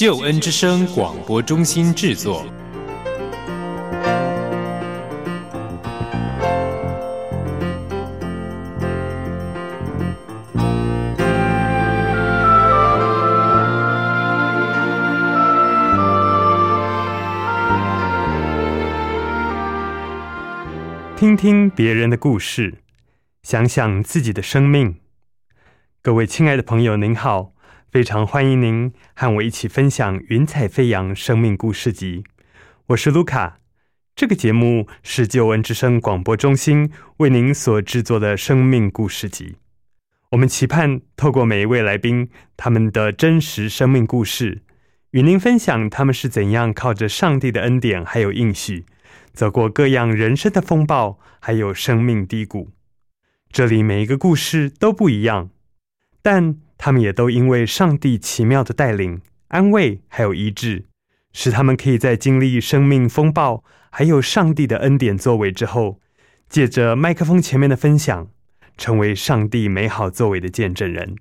[0.00, 2.46] 救恩之声广播中心制作。
[21.14, 22.78] 听听别人的故事，
[23.42, 24.98] 想想自己的生命。
[26.00, 27.52] 各位亲爱的朋友，您好。
[27.90, 32.22] 非常欢迎您和我一起分享《云彩飞扬生命故事集》。
[32.86, 33.58] 我是卢卡。
[34.14, 39.56] 这个节目是旧恩之声广播中心为您所制作的生命故事集。
[40.30, 44.62] 我们期盼透过每一位来宾他们的真实生命故事，
[45.10, 48.86] 与您分享他们是怎样靠着上帝的恩典还有应许，
[49.32, 52.70] 走过各样人生的风暴，还有生命低谷。
[53.50, 55.50] 这里每一个故事都不一样，
[56.22, 56.60] 但。
[56.82, 60.86] 他们也都因为上帝奇妙的带领、安慰还有医治，
[61.30, 66.00] 使他们可以在经历生命风暴，还有上帝的恩典作为之后，
[66.48, 68.28] 借着麦克风前面的分享，
[68.78, 71.16] 成为上帝美好作为的见证人。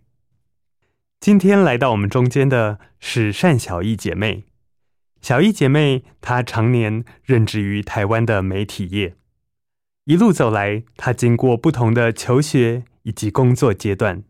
[1.20, 4.46] 今天来到我们中间的是单小艺姐妹。
[5.22, 9.16] 小艺姐妹她常年任职于台湾的媒体业，
[10.06, 14.24] 一路走来，她经过不同的求学以及工作阶段。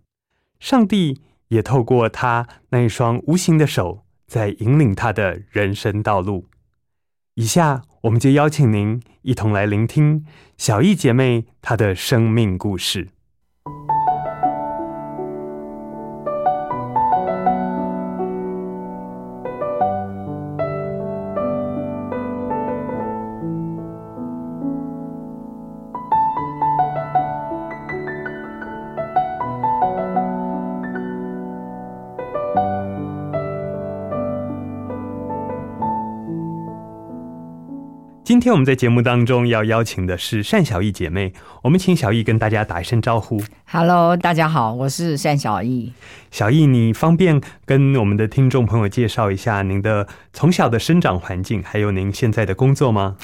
[0.59, 6.45] 上帝也透过他那一双无形的手，在引领他的人生道路。
[7.35, 10.25] 以下，我们就邀请您一同来聆听
[10.57, 13.07] 小艺姐妹她的生命故事。
[38.49, 43.39] 天我们在节目当中要邀请的是单小艺姐妹，我们请小艺跟大家打一声招呼。
[43.69, 45.93] Hello，大家好，我是单小艺。
[46.31, 53.17] 小艺，你方便跟我们的听众朋友介绍一下您的从小的生长环境，还有您现在的工作吗？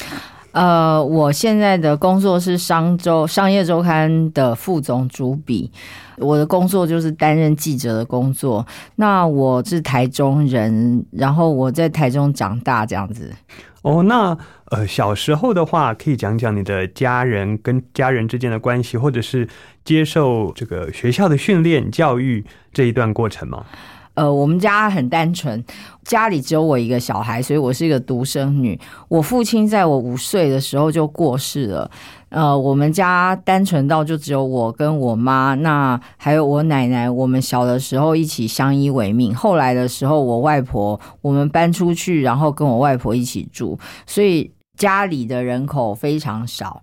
[0.55, 5.69] 呃，我现在的工作是商周商业周刊的副总主笔，
[6.15, 8.65] 我的工作就是担任记者的工作。
[8.95, 13.33] 那我是台中人，然后我在台中长大，这样子。
[13.81, 14.37] 哦，那
[14.71, 19.45] 呃，小时候的话，可以讲讲你的家人跟家人之间的关系，或者是
[19.83, 23.65] 接受这个学校的训练教育这一段过程吗？
[24.15, 25.63] 呃，我们家很单纯，
[26.03, 28.79] 家里只有我一个小孩，所以我是一个独生女。
[29.07, 31.91] 我父亲在我五岁的时候就过世了。
[32.29, 37.09] 呃，我们家单纯到就只有我跟我妈，那还有我奶奶。
[37.09, 39.33] 我们小的时候一起相依为命。
[39.33, 46.81] 后来的时候，我外婆我们搬出去，然后跟我外婆一起住，所以家里的人口非常少。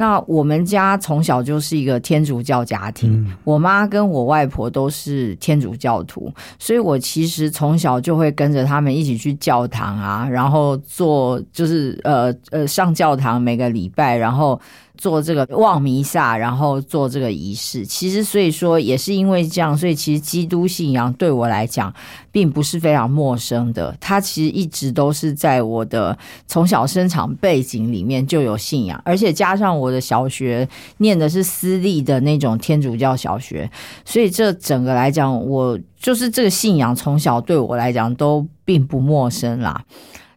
[0.00, 14.58] 那我们家从小就是一个天主教家庭，我妈跟我外婆都是天主教徒，所以我其实从小就会跟着他们一起去教堂啊，然后做就是呃呃上教堂每个礼拜，然后。
[15.00, 21.90] 做这个望弥撒，然后做这个仪式，其实所以说也是因为这样，所以其实基督信仰对我来讲
[22.30, 23.96] 并不是非常陌生的。
[23.98, 26.16] 它其实一直都是在我的
[26.46, 30.68] 从小生长背景里面就有信仰，而且加上我的小学
[30.98, 33.70] 念的是私立的那种天主教小学，
[34.04, 39.82] 所以这整个来讲，我就是这个信仰从小对我来讲都并不陌生啦。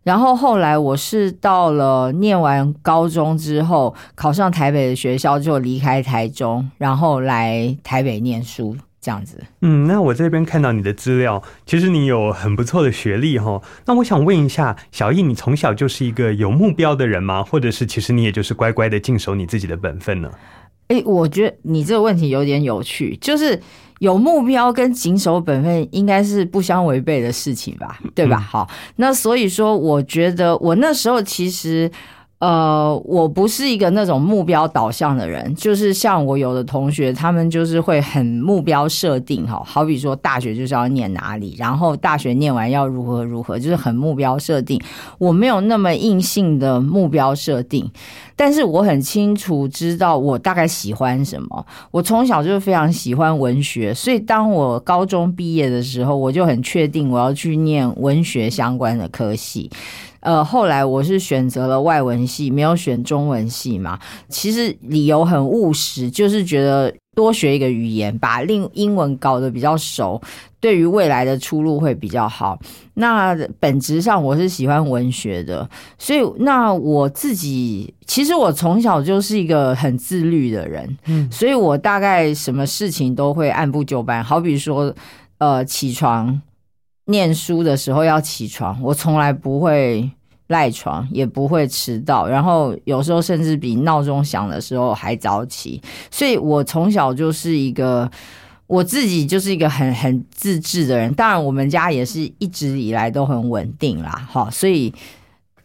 [0.03, 9.41] 然后后来我是到了念完高中之后，考上台北的学校，就离开台中，然后来台北念书这样子。
[9.61, 13.61] 嗯，那我这边看到你的资料，其实你有很不错的学历哈。
[13.85, 17.41] 那我想问一下，小易，你从小就是一个有目标的人吗？
[17.41, 20.29] 或者是其实你也就是乖乖的尽守你自己的本分呢？
[20.89, 23.61] 哎，我觉得你这个问题有点有趣，就是。
[23.99, 28.37] 有目标跟谨守本分应该是不相违背的事情吧，对吧？
[28.37, 31.89] 好，那所以说，我觉得我那时候其实，
[32.43, 44.77] 呃，我不是一个那种目标导向的人，就是像我有的同学，他们就是会很目标设定哈，好比说大学就是要念哪里，然后大学念完要如何如何，就是很目标设定。
[45.17, 47.89] 我没有那么硬性的目标设定，
[48.35, 51.65] 但是我很清楚知道我大概喜欢什么。
[51.91, 59.71] 我从小就非常喜欢文学，所以当我高中毕业的时候，我就很确定我要去念文学相关的科系。
[60.23, 63.99] 呃，后来我是选择了外文系，没有选中文系嘛。
[64.29, 70.21] 其实理由很务实，就是觉得多学一个语言，把另英文搞得比较熟，
[70.61, 72.57] 对于未来的出路会比较好。
[72.93, 84.23] 那本质上我是喜欢文学的，所以那我自己其实我从小就是一个很自律的人，嗯，所以我大概什么事情都会按部就班。
[84.23, 84.95] 好比说，
[85.39, 86.41] 呃，起床。
[87.05, 90.09] 念书的时候要起床，我从来不会
[90.47, 95.81] 赖床，也不会迟到，然后有时候甚至比闹钟响的时候还早起。
[96.09, 98.09] 所以我从小就是一个
[98.67, 101.13] 我自己就是一个很很自制的人。
[101.13, 104.49] 当然，我们家也是一直以来都很稳定啦，哈。
[104.49, 104.93] 所以，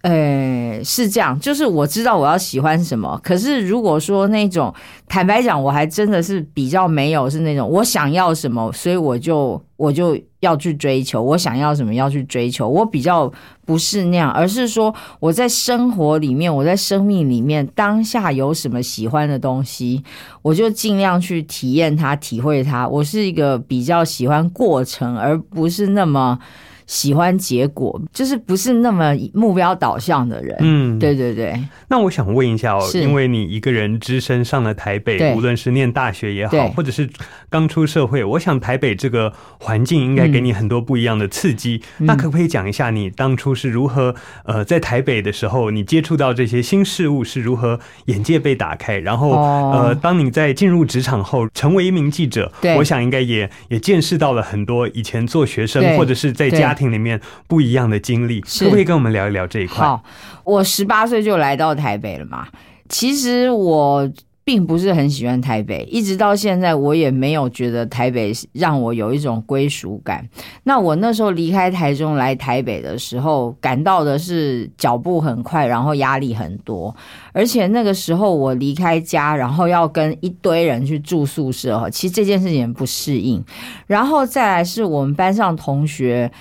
[0.03, 3.21] 呃，是这样，就是我知道我要喜欢什么。
[3.23, 4.73] 可是如果说那种，
[5.09, 10.19] 坦白讲，我还真的是比较没有是那种我想要什么，所以我就我就。
[10.41, 13.29] 要去追求，我想要什么要去追求，我比较
[13.67, 20.05] 不是那样，而是说我在生活里面，我在生命里面当下有什么喜欢的东西，
[20.43, 22.87] 我就尽量去体验它、体会它。
[22.87, 26.39] 我是一个比较喜欢过程，而不是那么。
[26.89, 30.57] 喜欢结果，就是不是那么目标导向的人。
[30.61, 31.55] 嗯，对对对。
[31.89, 37.09] 那我想问一下哦，因为你一个人只身上了台北，无论是念大学也好，或者是
[37.51, 39.31] 刚出社会，我想台北这个
[39.61, 41.83] 环境应该给你很多不一样的刺激。
[41.99, 44.15] 那可不可以讲一下你当初是如何
[44.45, 48.97] 呃在台北的时候，你接触到这些新事物是如何眼界被打开？
[48.97, 49.33] 然后
[49.73, 56.75] 呃，当你在进入职场后成为一名记者，我想应该也也见识到了很多以前做学生或者是在家。
[56.79, 59.85] 庭里面不一样的经历，可不可以跟我们聊一聊这一块？
[59.85, 60.03] 好，
[60.45, 62.47] 我十八岁就来到台北了嘛。
[62.89, 64.11] 其实我
[64.45, 70.27] 并不是很喜欢台北，一直到现在我也没有觉得台北让我有一种归属感。
[70.63, 76.97] 那我那时候离开台中来台北的时候，感到的是脚步很快，然后压力很多，
[77.35, 83.45] 而且那个时候我离开家，然后要跟一堆人去住宿舍，其实这件事情不适应。
[83.87, 86.33] 然后再来是我们班上同学。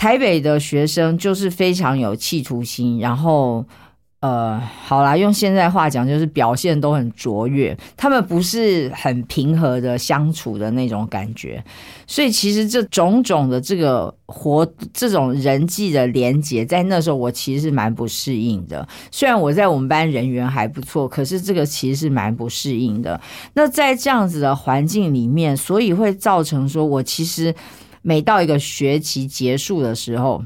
[0.00, 3.62] 台北的学生就是非常有企图心，然后，
[4.20, 7.76] 呃，好啦，用现在话讲，就是表现都很卓越。
[7.98, 11.62] 他们不是很平和的相处的那种感觉，
[12.06, 18.88] 所以其实这种种的这个活，这种人际的连接，在那时候我其实是蛮不适应的。
[19.10, 23.20] 虽然我在我们班人缘还不错，可是这个其实是蛮不适应的。
[23.52, 27.54] 那在这样子的环境里面，所以会造成说我其实。
[28.02, 30.42] 每到一个学期结束的时候，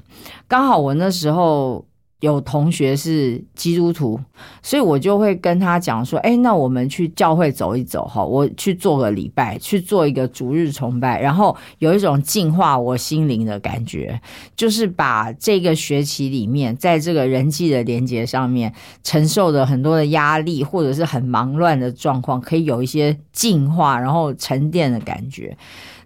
[0.48, 1.84] 刚好我那时候
[2.20, 4.18] 有同学是基督徒，
[4.62, 14.18] 所以我就会跟他讲说：“哎，那我们去教会走一走哈，我去做个礼拜，去做一个逐日崇拜，然后有一种净化我心灵的感觉，
[14.56, 18.72] 就是把这个学期里面在这个人际的连接上面
[19.02, 25.54] 承受的很多的压力，或者是很忙乱的状况，可以有一些净化，然后沉淀的感觉。”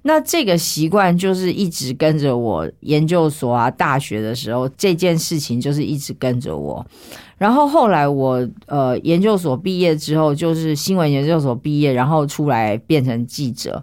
[0.02, 6.86] 那这个习惯就是一直跟着我，研究所啊、大学的时候，这件事情就是一直跟着我。
[7.38, 13.82] 然后后来我呃研究所毕业之后，就是新闻研究所毕业，然后出来变成记者。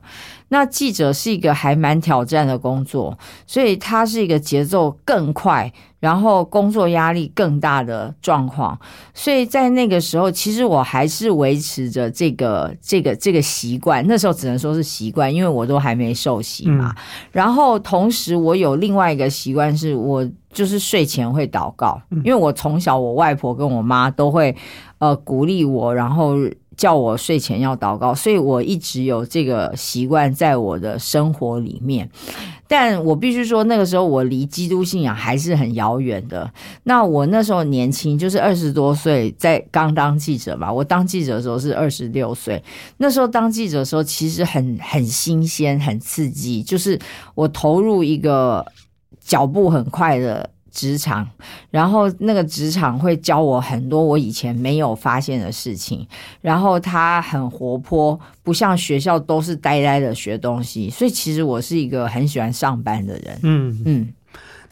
[0.50, 8.78] 那记者是一个还蛮挑战的工作，所以它是一个节奏更快，然后工作压力更大的状况。
[9.14, 14.06] 所以在那个时候，其实我还是维持着这个这个这个习惯。
[14.08, 16.94] 那时候只能说是习惯，因为我都还没受洗嘛。
[17.32, 24.56] 然后同时，我有另外一个习惯，是我就是睡前会祷告，因为我从小我外婆跟我妈都会
[24.98, 26.36] 呃鼓励我，然后。
[26.78, 32.10] 叫我睡前要祷告，所以我一直有这个习惯在我的生活里面。
[32.68, 36.52] 但我必须说，那个时候我离基督信仰还是很遥远的。
[36.84, 40.70] 那我那时候年轻，就是二十多岁，在刚当记者嘛。
[40.70, 42.62] 我当记者的时候是二十六岁，
[42.98, 47.00] 那时候当记者的时候其实很很新鲜、很刺激，就是
[47.36, 48.66] 我投入一个
[49.26, 50.50] 脚步很快的。
[50.76, 51.26] 职场，
[51.72, 56.06] 然后那个职场会教我很多我以前没有发现的事情，
[56.42, 63.40] 然后他很活泼，不像学校都是呆呆的学东西，所以其实我是一个很喜欢上班的人。
[63.44, 64.14] 嗯嗯，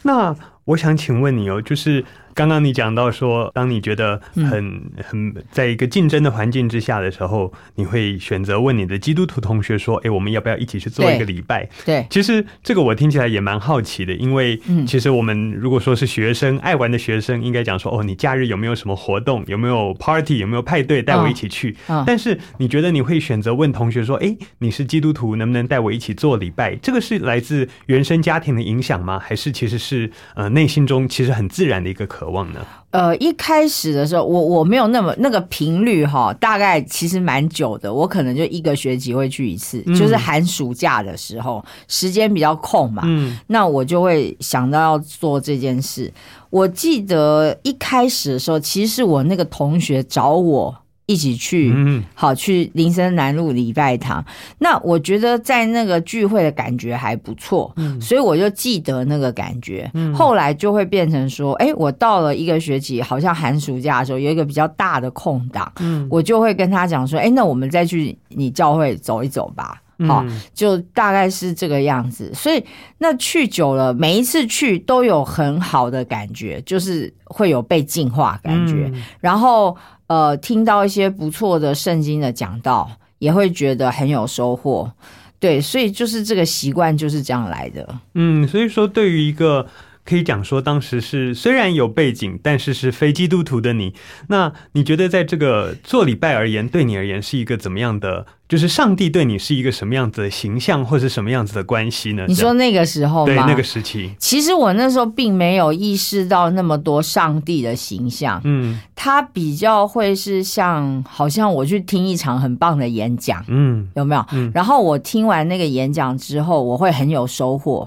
[0.02, 21.76] 那我想请问你哦，就是刚刚你讲到说，当你觉得嗯很、很在一个竞争的环境之下的时候，你会选择问你的基督徒同学说：“哎，我们要不要一起去做一个礼拜？”对，其实这个我听起来也蛮好奇的，因为嗯其实我们如果说是学生爱玩的学生，应该讲说哦，你假日有没有什么活动，有没有 party，有没有派对，带我一起去。
[21.88, 26.74] 嗯但是你觉得你会选择问同学说，哎，你是基督徒，能不能带我一起做礼拜？
[26.76, 29.20] 这个是来自原生家庭的影响吗？
[29.20, 32.60] 还是其实是呃内心中其实很自然的一个渴望呢？
[32.90, 46.12] 呃，一开始的时候，我我没有那么那个频率哈，大概其实蛮久的，我可能就一个学期会去一次，嗯就是寒暑假的时候，时间比较空嘛，嗯那我就会想到要做这件事。
[46.50, 50.72] 我记得一开始的时候，其实是我那个同学找我
[51.06, 54.24] 一起去，嗯好去林森南路礼拜堂。
[54.58, 59.90] 那我觉得在那个聚会的感觉还不错，嗯所以我就记得那个感觉。
[60.14, 69.80] 后来就会变成说，哎，我到了一个学期，好像寒暑假的时候有一个比较大的空档，嗯我就会跟他讲说，哎，那我们再去你教会走一走吧。
[70.06, 72.32] 好，嗯就大概是这个样子。
[72.34, 72.64] 所以
[72.98, 78.90] 那去久了，每一次去都有很好的感觉，就是会有被净化感觉。
[78.92, 84.92] 嗯然后呃，听到一些不错的圣经的讲道，也会觉得很有收获。
[85.40, 87.94] 对，所以就是这个习惯就是这样来的。
[88.14, 89.66] 嗯，所以说对于一个
[90.04, 93.94] 可以讲说当时是虽然有背景，但是是非基督徒的你，
[94.28, 98.26] 那你觉得在这个做礼拜而言，对你而言是一个怎么样的？
[98.54, 102.24] 就是上帝对你是一个什么样子的形象，或是什么样子的关系呢？
[102.28, 103.34] 你说那个时候吗？
[103.34, 108.78] 对那个时期，其实我那时候并没有意识到那么多上帝的形象，嗯。
[108.96, 113.88] 他比较会是像，好像我去听一场很棒的演讲，嗯。
[113.96, 114.24] 有没有？
[114.30, 114.52] 嗯。
[114.54, 117.86] 然后我听完那个演讲之后，我会很有收获，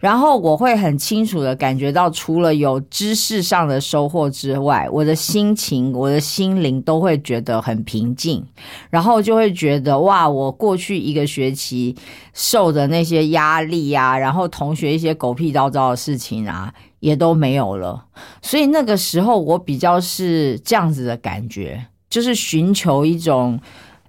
[0.00, 8.42] 然后我会很清楚的感觉到，除了有知识上的收获之外，我的心情、我的心灵都会觉得很平静，
[8.88, 11.94] 然后就会觉得哇，我过去一个学期
[12.32, 18.06] 受的那些压力啊，然后同学一些狗屁叨叨的事情啊，也都没有了。
[18.40, 23.60] 所以那个时候我比较是这样子的感觉，就是寻求一种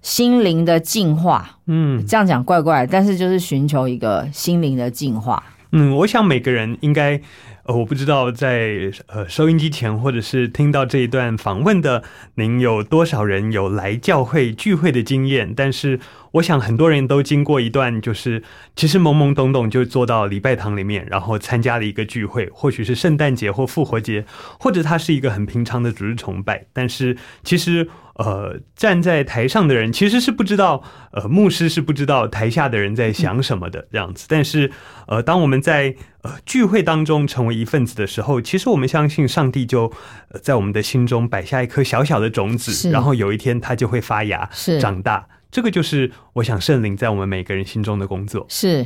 [0.02, 1.58] 心灵的净化。
[1.66, 5.44] 嗯这样讲怪怪的，但是就是寻求一个心灵的净化。
[5.72, 7.20] 嗯，我想每个人应该。
[7.68, 12.02] 呃，我不知道在呃收音机前或者是听到这一段访问的
[12.36, 16.00] 您有多少人有来教会聚会的经验，但是
[16.32, 18.42] 我想很多人都经过一段就是
[18.78, 24.24] 其实懵懵懂懂就坐到礼拜堂里面，然后参加了一个聚会，或许是圣诞节或复活节，
[24.58, 30.82] 或者它是一个很平常的主日崇拜，但是其实呃站在台上的人其实是不知道，
[31.12, 34.72] 呃牧师是不知道台下的人在想什么的这样子，但是
[35.08, 35.94] 呃当我们在
[36.24, 39.92] 呃聚会当中成为一份子的时候，其实我们相信上帝就、
[40.30, 45.28] 呃在我们的心中摆下一颗小小的种子，然后有一天它就会发芽是长大。
[45.50, 48.46] 这个就是我想圣灵在我们每个人心中的工作。
[48.50, 48.86] 是，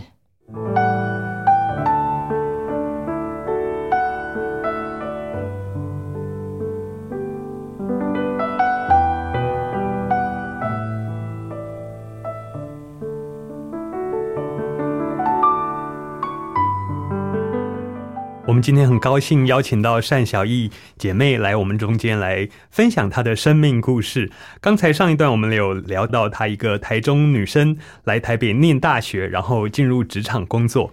[18.52, 24.30] 我们今天很高兴邀请到单小艺姐妹来我们中间来分享她的生命故事。
[24.60, 30.92] 刚才上一段我们有聊到她一个台中女生来台北念大学，然后进入职场工作。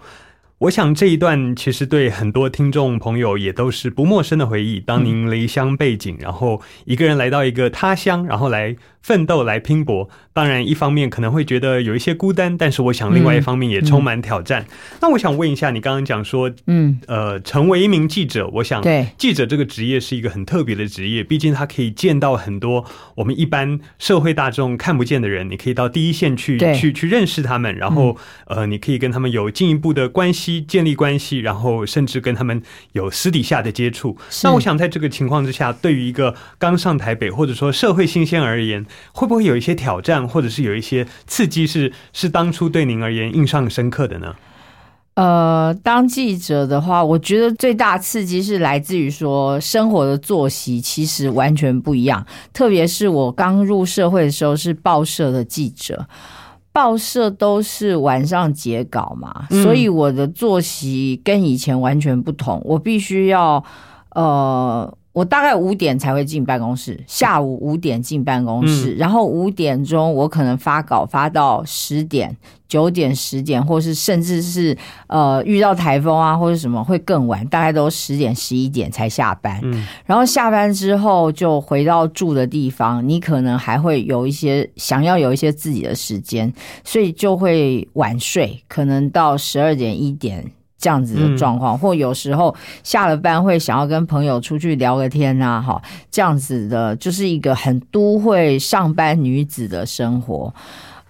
[0.59, 4.81] 我想这一段其实对很多听众朋友也都是不陌生的回忆。
[4.81, 14.67] 当您离乡背井，然后一个人来到一个他乡，然后来奋斗、来拼搏，当然一方面可能会觉得有一些孤单，但是我想另外一方面也充满挑战。
[15.01, 22.85] 那我想问一下，你刚刚讲说，嗯，呃，成为一名记者，我想对记者这个职业是一个很特别的职业，毕竟他可以见到很多
[23.15, 28.17] 我们一般社会大众看不见的人，你可以到第一线去去去认识他们，然后、
[28.49, 32.63] 呃，你可以跟他们有进一步的关系，建立关系，然后甚至跟他们
[32.93, 34.17] 有私底下的接触。
[34.43, 44.35] 那我想在这个情况之下，对于一个刚上台北或者说社会新鲜而言，会不会有一些挑战，或者是有一些刺激是是当初对您而言印象深刻的呢？
[45.15, 56.07] 呃，当记者的话，我觉得最大刺激是来自于说生活的作息其实完全不一样，特别是我刚入社会的时候是报社的记者。
[56.79, 62.63] 报社都是晚上截稿嘛，嗯所以我的作息跟以前完全不同。
[62.65, 63.65] 我必须要，
[64.15, 72.37] 呃，我大概五点才会进办公室，下午五点进办公室，然后五点钟我可能发稿发到十点、
[72.69, 79.59] 九点、十点，或是甚至是呃遇到台风啊或者什么会更晚，大概都十点、十一点才下班。
[79.65, 86.53] 嗯然后下班之后就回到住的地方，你可能还会有一些想要有一些自己的时间，
[86.85, 90.53] 所以就会晚睡，可能到十二点一点。
[90.79, 92.55] 这样子的状况，或有时候
[92.85, 100.55] 下了班会想要跟朋友出去聊个天啊，哈，这样子的，就是一个很都会上班女子的生活。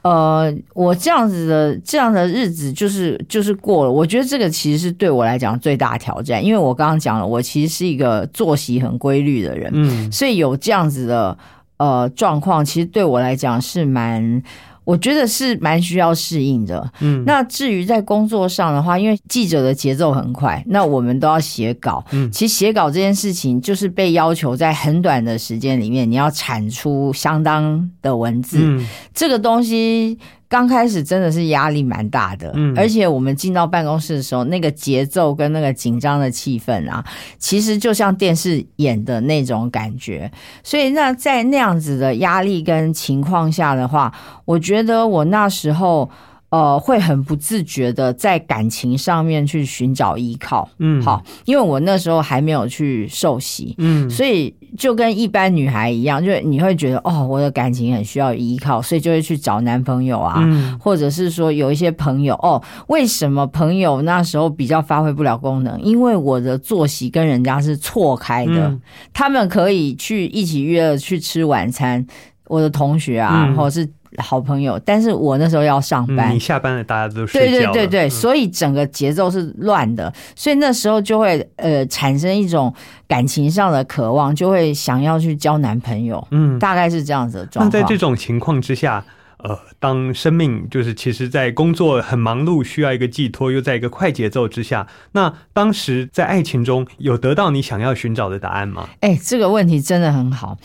[0.00, 11.36] 呃，我这样子的这样的日子就是就是过了，我觉得这个其实是对我来讲最大挑战，因为我刚刚讲了，我其实是一个作息很规律的人，嗯所以有这样子的
[11.76, 14.42] 呃状况，其实对我来讲是蛮。
[14.88, 16.90] 我觉得是蛮需要适应的。
[17.00, 22.02] 嗯那至于在工作上的话，因为记者的节奏很快，那我们都要写稿。
[22.12, 28.56] 嗯其实写稿这件事情，就是被要求在很短的时间里面，你要产出相当的文字。
[28.62, 30.18] 嗯这个东西
[30.48, 37.04] 刚开始真的是压力蛮大的，嗯而且我们进到办公室的时候，那个节奏跟那个紧张的气氛啊，
[37.38, 40.30] 其实就像电视演的那种感觉。
[40.62, 44.12] 所以那在那样子的压力跟情况下的话，
[44.44, 46.10] 我觉得我那时候。
[46.50, 51.02] 呃，会很不自觉的在感情上面去寻找依靠，嗯。
[51.02, 54.08] 好，因为我那时候还没有去受洗，嗯。
[54.08, 60.78] 所以就跟一般女孩一样，就是你会觉得哦，我的感情很需要依靠，所以就会去找男朋友啊，嗯。
[60.78, 65.78] 或者是说有一些朋友哦，为什么朋友那时候比较发挥不了功能？
[65.82, 68.80] 因为我的作息跟人家是错开的，嗯。
[69.12, 72.06] 他们可以去一起约了去吃晚餐，
[72.46, 73.54] 我的同学啊，嗯。
[73.54, 77.72] 或者是好朋友，但是我那时候要上班，嗯你下班了，大家都睡对觉了。
[77.72, 82.72] 对对对，嗯所以整个节奏是乱的，所以那时候就会呃产生一种
[83.06, 87.70] 感情上的渴望，就会想要去交男朋友，嗯，大概是这样子的状那。
[87.70, 89.04] 在这种情况之下，
[89.38, 98.88] 呃，当生命就是其实，在工作很忙碌，需要一个寄托，又在一个快节奏之下，那当时在爱情中有得到你想要寻找的答案吗？
[99.00, 100.56] 哎、这个问题真的很好。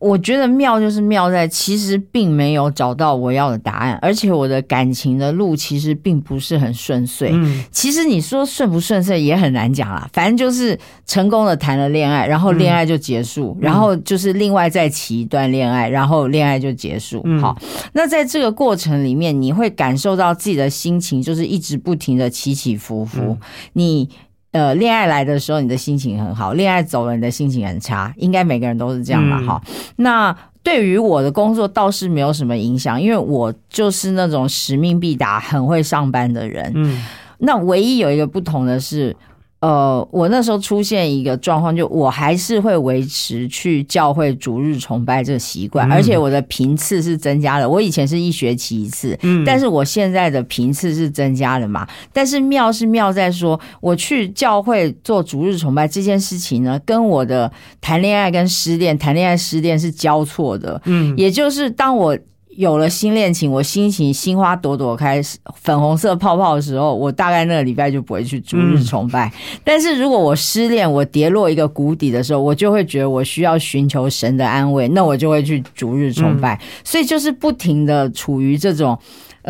[0.00, 7.30] 我觉得妙就是妙在，其实并没有找到我要的答案，而且我的感情的路其实并不是很顺遂。
[7.34, 17.20] 嗯其实你说顺不顺遂也很难讲啦，反正就是成功的谈了恋爱，然后恋爱就结束，然后就是另外再起一段恋爱，然后恋爱就结束。
[17.24, 17.56] 嗯好，
[17.92, 23.20] 那在这个过程里面，你会感受到自己的心情就是一直不停的起起伏伏。
[23.20, 23.38] 嗯
[23.74, 24.08] 你
[24.52, 29.38] 呃，恋爱来的时候你的心情很好，恋爱走了你的心情很差，应该每个人都是这样吧？
[29.40, 29.62] 嗯哈、
[29.96, 36.72] 那对于我的工作倒是没有什么影响，因为我就是那种使命必达、很会上班的人。
[36.74, 37.02] 嗯
[37.42, 39.16] 那唯一有一个不同的是，
[39.60, 47.68] 呃，我那时候出现一个状况，就我还是会维持去教会逐日崇拜这个习惯，嗯而且我的频次是增加了。
[47.68, 51.86] 我以前是一学期一次，嗯但是我现在的频次是增加了嘛。
[52.10, 60.80] 但是妙是妙在说，我去教会做逐日崇拜这件事情呢，跟我的谈恋爱跟失恋、谈恋爱失恋是交错的。
[60.86, 62.16] 嗯也就是当我
[62.60, 65.18] 有了新恋情，我心情心花朵朵开，
[65.54, 69.32] 粉红色泡泡的时候，我大概那个礼拜就不会去逐日崇拜。
[69.64, 76.60] 但是如果我失恋，我跌落一个谷底的时候，我就会觉得我需要寻求神的安慰，那我就会去逐日崇拜。
[76.84, 78.98] 所以就是不停的处于这种。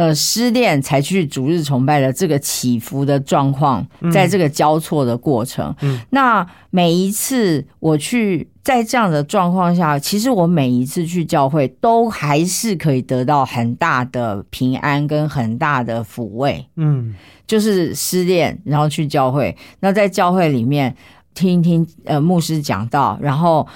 [0.01, 6.01] 呃，失恋才去逐日崇拜的这个起伏的状况，在这个交错的过程，嗯。
[6.09, 16.65] 那每一次我去在这样的状况下，其实我每一次去教会都还是可以得到很大的平安跟很大的抚慰。
[16.77, 17.15] 嗯。
[17.47, 20.97] 就是失恋，然后去教会，那在教会里面
[21.35, 23.67] 听一听呃牧师讲道，然后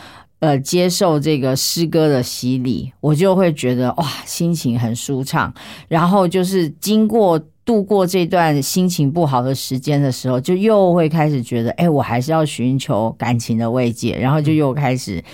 [0.45, 5.53] 呃接受这个诗歌的洗礼，我就会觉得哇，心情很舒畅。
[5.89, 15.25] 然后就是经过度过这段心情不好的时间的时候，就又会开始觉得，哎，我还是要寻求感情的慰藉，然后就又开始。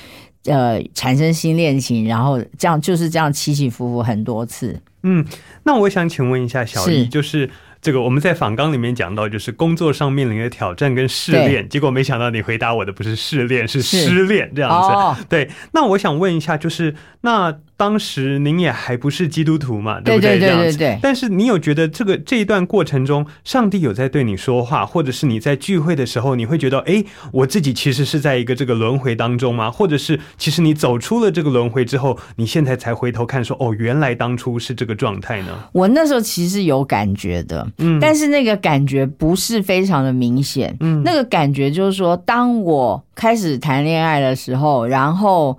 [0.45, 4.81] 呃，产生新恋情，然后这样就是这样起起伏伏很多次。
[5.03, 5.23] 嗯，
[5.65, 7.51] 那我想请问一下小易，就是
[7.83, 14.01] 这个我们在访纲里面讲到，就是工作上面临的挑战跟试炼，结果没想到你回答我的不是试炼，是是。
[14.01, 14.89] 失恋这样子。
[14.89, 20.33] 哦，对，那我想问一下，就是那当时您也还不是基督徒嘛，对不对？
[20.33, 29.71] 对对这样子对对但是你有觉得这个这一段过程中，上帝有在对你说话，或者是你在聚会的时候，你会觉得，哎，我自己其实是在一个这个轮回当中吗？
[29.71, 35.49] 或者是其实你走出了这个轮回之后，你现在才回头看说，哦，原来当初是这个状态呢？
[35.73, 40.77] 我那时候其实有感觉的，嗯但是那个感觉不是非常的明显。
[40.81, 45.59] 嗯那个感觉就是说，当我开始谈恋爱的时候，然后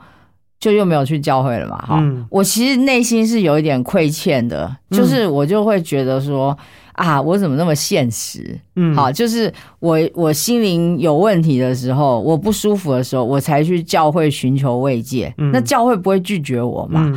[0.62, 6.58] 就又没有去教会了嘛，哈、嗯我其实内心是有一点亏欠的，就是我就会觉得说。
[6.94, 8.60] 啊，我怎么那么现实？
[8.76, 15.34] 嗯好，就是我我心灵有问题的时候，我不舒服的时候，我才去教会寻求慰藉。
[15.38, 17.12] 嗯那教会不会拒绝我嘛？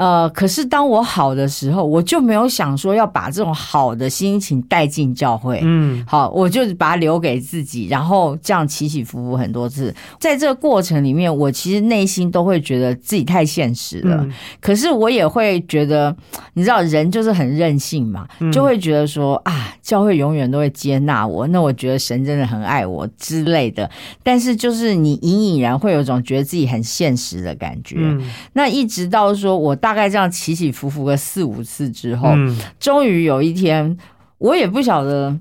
[0.00, 5.60] 嗯呃，可是当我好的时候，我就没有想说要把这种好的心情带进教会。
[5.62, 9.94] 嗯好，我就把它留给自己，然后这样起起伏伏很多次。
[10.18, 14.16] 在这个过程里面，我其实内心都会觉得自己太现实了。
[14.22, 16.14] 嗯可是我也会觉得，
[16.54, 23.90] 你知道，人就是很任性嘛，嗯就会觉得说啊，教会永远都会接纳我，那我觉得神真的很爱我之类的。
[24.22, 27.96] 但是就是你隐隐然会有一种觉得自己很现实的感觉。
[27.98, 33.96] 嗯那一直到说我大概这样起起伏伏个四五次之后，嗯终于有一天，
[34.38, 35.36] 我也不晓得，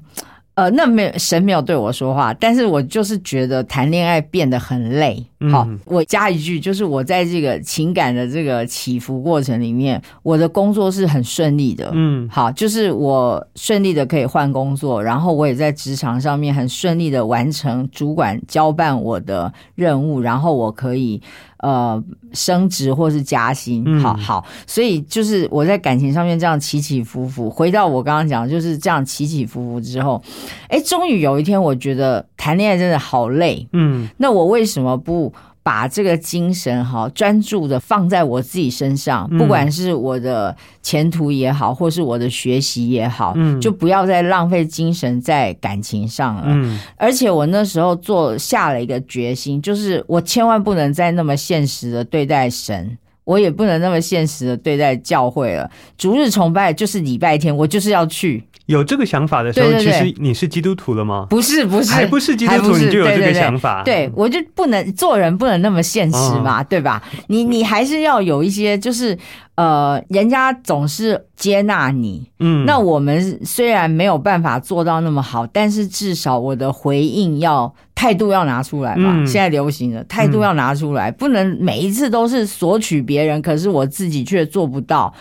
[0.56, 5.26] 呃，那没有神没有对我说话，但是我就是觉得谈恋爱变得很累。
[5.42, 11.90] 嗯好，我加一句，就是我在这个情感的这个起伏过程里面，我的工作是很顺利的。
[11.94, 21.22] 嗯好，就是我顺利的可以换工作，然后我也在职场上面很顺利的完成主管交办我的任务，然后我可以
[21.60, 23.84] 呃升职或是加薪。
[23.86, 27.50] 嗯好好，所以就是我在感情上面这样起起伏伏。
[27.50, 30.22] 回到我刚刚讲，就是这样起起伏伏之后，
[30.68, 33.68] 哎，终于有一天，我觉得谈恋爱真的好累。
[33.74, 35.32] 嗯那我为什么不
[35.70, 39.28] 把这个精神哈专注的放在我自己身上？
[39.30, 46.42] 嗯不管是我的前途也好，或是我的学习也好，嗯就不要再浪费精神在感情上了。
[46.48, 52.98] 嗯而且我那时候做下了一个决心，就是我千万不能再那么现实的对待神。
[53.26, 55.70] 我也不能那么现实的对待教会了。
[55.96, 61.26] 逐日崇拜就是礼拜天，我就是要去，有这个想法的时候，对对对其实你是基督徒了吗？
[61.28, 63.82] 不是不是，还不是基督徒，你就有这个想法。
[63.84, 67.02] 对，我就不能做人不能那么现实哦嘛，对吧？
[67.28, 69.18] 你你还是要有一些，就是
[69.56, 72.30] 呃，人家总是接纳你。
[72.40, 79.12] 嗯，那我们虽然没有办法做到那么好，但是至少我的回应要态度要拿出来嘛。
[79.18, 85.14] 嗯现在流行的态度要拿出来，不能每一次都是索取别人，可是我自己却做不到。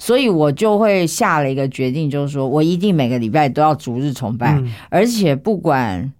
[0.00, 4.54] 所以我就会下了一个决定，就是说我一定每个礼拜都要逐日崇拜。
[4.58, 6.12] 嗯而且不管，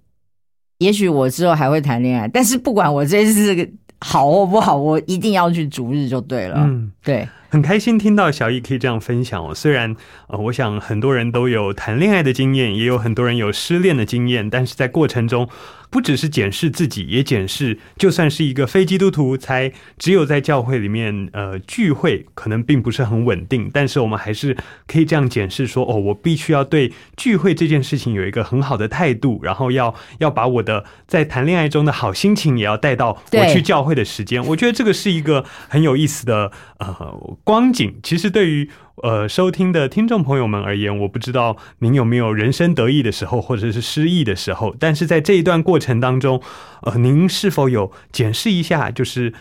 [0.79, 6.59] 也许我之后还会谈恋爱，但是不管我这次好或不好，我一定要去逐日就对了。
[6.59, 6.93] 嗯。
[7.03, 9.53] 对，很开心听到小易可以这样分享哦。
[9.55, 9.95] 虽然
[10.29, 15.49] 呃，我想很多人都有谈恋爱的经验，也有很多人有失恋的经验，但是在过程中，
[15.95, 24.57] 不只是检视自己，也检视就算是一个非基督徒，才只有在教会里面呃聚会，可能并不是很稳定，但是我们还是
[24.89, 34.45] 可以这样检视说，哦，我必须要对聚会这件事情有一个很好的态度，然后要要把我的在谈恋爱中的好心情也要带到我去教会的时间。
[34.47, 37.95] 我觉得这个是一个很有意思的呃光景。
[38.03, 38.69] 其实对于
[39.05, 46.41] 呃收听的听众朋友们而言，我不知道您有没有人生得意的时候，或者是失意的时候，但是在这一段过程当中，
[46.83, 49.35] 呃，您是否有检视一下，就是。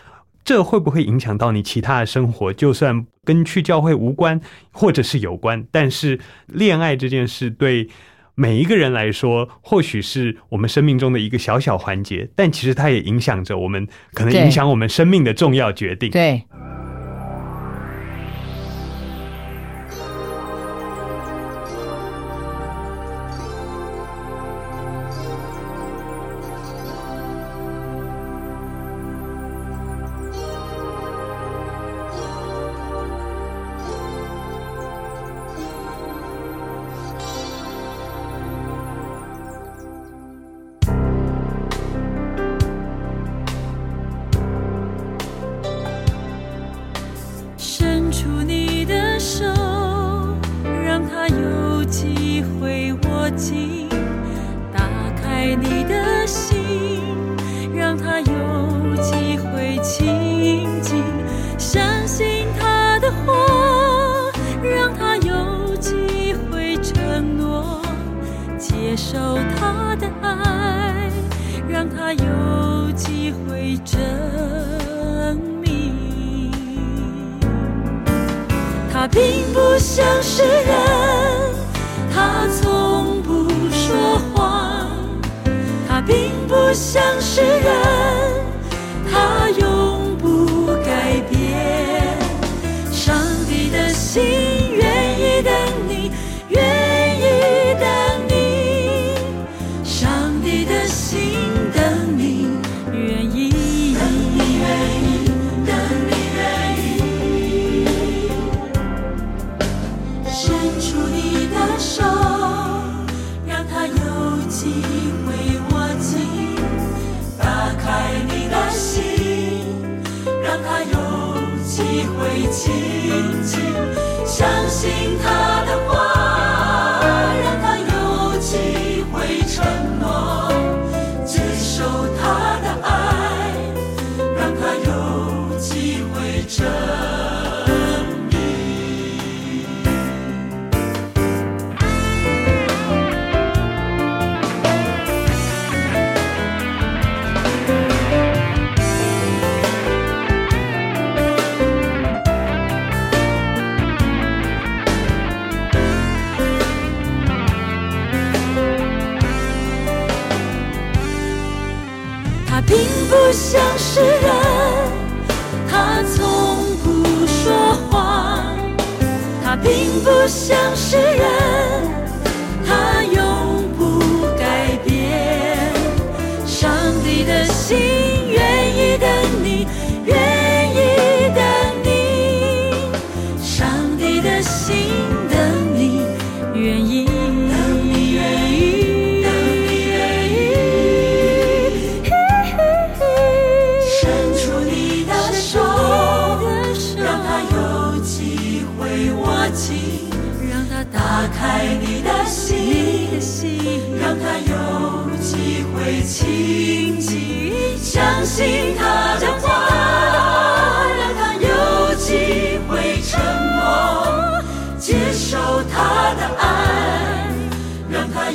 [0.45, 2.51] 这会不会影响到你其他的生活？
[2.51, 4.41] 就算跟去教会无关，
[4.73, 7.87] 或者是有关，但是恋爱这件事对
[8.35, 16.11] 每一个人来说，或许是我们生命中的一个小小环节，但其实它也影响着我们，可能影响我们生命的重要决定。
[16.11, 16.43] 对，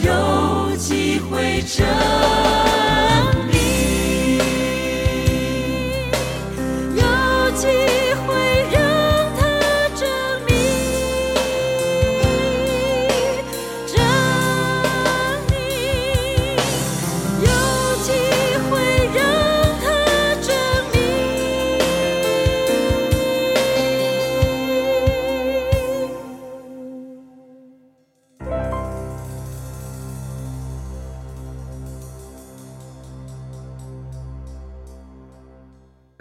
[0.02, 1.84] 有机会争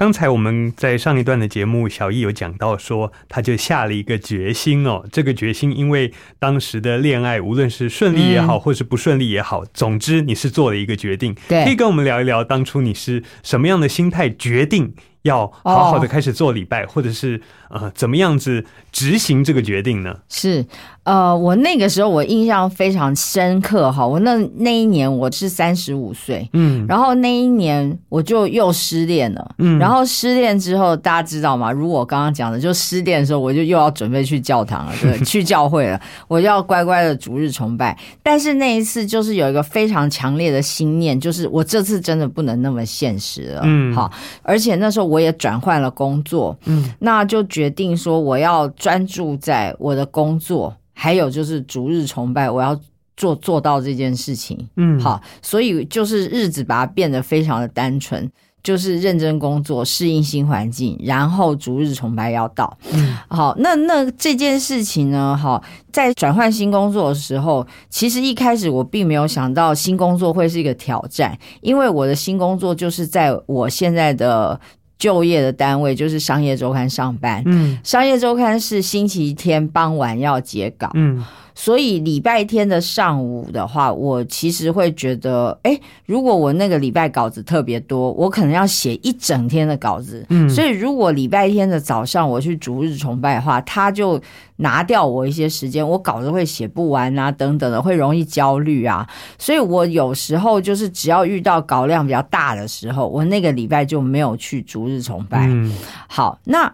[0.08, 5.04] 刚才我们在上一段的节目，小易有讲到说，他就下了一个决心哦。
[5.12, 11.36] 这个决心，因为当时的恋爱，无论是顺利也好，嗯或是不顺利也好，总之你是做了一个决定。
[11.50, 14.93] 对可以跟我们聊一聊，当初你是什么样的心态决定
[15.24, 18.63] 要好好的开始做礼拜，或者是呃怎么样子
[18.97, 20.12] 执行这个决定呢？
[20.27, 20.65] 是，
[21.03, 31.71] 呃，我那个时候我印象非常深刻哈，我那那一年我是三十五岁，嗯然后那一年我就又失恋了，嗯然后失恋之后大家知道吗？
[31.71, 37.95] 如我刚刚讲的，就失恋的时候我就又要准备去教堂了，对， 去教会了，我就要乖乖的逐日崇拜。
[38.23, 52.80] 但是那一次就是有一个非常强烈的心念，就是我这次真的不能那么现实了，嗯好，而且那时候我也转换了工作，嗯，那就决定说我要专注在我的工作，还有就是逐日崇拜，我要
[53.17, 54.65] 做做到这件事情。
[54.78, 58.32] 嗯，好，所以就是日子把它变得非常的单纯。
[58.63, 62.78] 就是认真工作，适应新环境，然后逐日崇拜要到。
[62.91, 65.39] 嗯好，那那这件事情呢？
[65.41, 74.60] 哈，在转换新工作的时候，其实一开始我并没有想到新工作会是一个挑战，因为我的新工作就是在我现在的
[74.97, 77.41] 就业的单位，就是商业周刊上班。
[77.45, 77.77] 嗯。
[77.83, 81.23] 商业周刊是星期天傍晚要截稿，嗯
[81.60, 90.24] 所以礼拜天的上午的话，我其实会觉得，哎，如果我那个礼拜稿子特别多，我可能要写一整天的稿子。
[90.30, 94.22] 嗯，所以如果礼拜天的早上我去逐日崇拜的话，他就
[94.58, 99.10] 拿掉我一些时间，我稿子会写不完啊，等等的，会容易焦虑啊。
[99.39, 105.48] 所以我有时候就是只要遇到稿量比较大的时候，我那个礼拜就没有去逐日崇拜。
[105.48, 105.74] 嗯
[106.08, 106.72] 好，那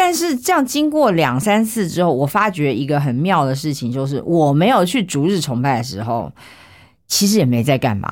[0.00, 6.32] 但是这样经过两三次之后，我发觉一个很妙的事情，就是我没有去逐日崇拜的时候，
[7.08, 8.08] 其实也没在干嘛。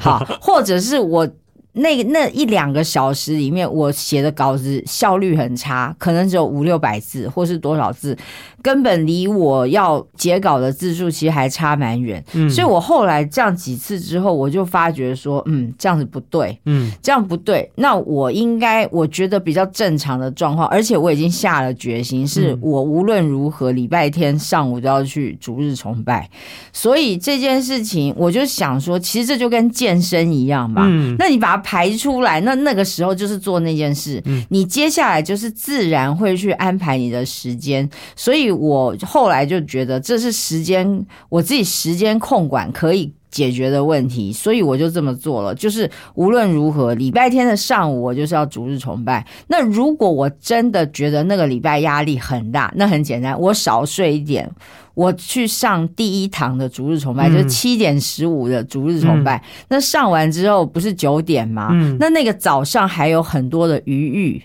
[0.00, 1.28] 好，或者是我
[1.78, 8.16] 那那一两个小时里面，我写的稿子效率很差，可能只有五六百字，或是多少字，
[8.62, 12.22] 根本离我要截稿的字数其实还差蛮远。
[12.34, 17.70] 嗯所以我后来这样几次之后，我就发觉说，嗯，这样子不对，嗯这样不对。
[17.76, 26.28] 那我应该，我觉得比较正常的状况，而且我已经下了决心，是嗯我无论如何礼拜天上午都要去逐日崇拜。
[26.72, 30.82] 所以这件事情，我就想说，其实这就跟健身一样嘛。
[30.86, 37.86] 嗯那你把它排出来，那那个时候就是做那件事，嗯你接下来就是自然会去安排你的时间。
[38.16, 43.12] 所以我后来就觉得这是时间，我自己时间控管可以。
[43.30, 45.54] 解决的问题，所以我就这么做了。
[45.54, 49.26] 就是无论如何，礼拜天的上午我就是要逐日崇拜。
[49.48, 54.50] 那如果我真的觉得那个礼拜压力很大，那很简单，我少睡一点，
[54.94, 59.42] 我去上第一堂的逐日崇拜，嗯就是七点十五的逐日崇拜。
[59.68, 61.68] 那上完之后不是九点吗？
[61.72, 64.42] 嗯那那个早上还有很多的余裕。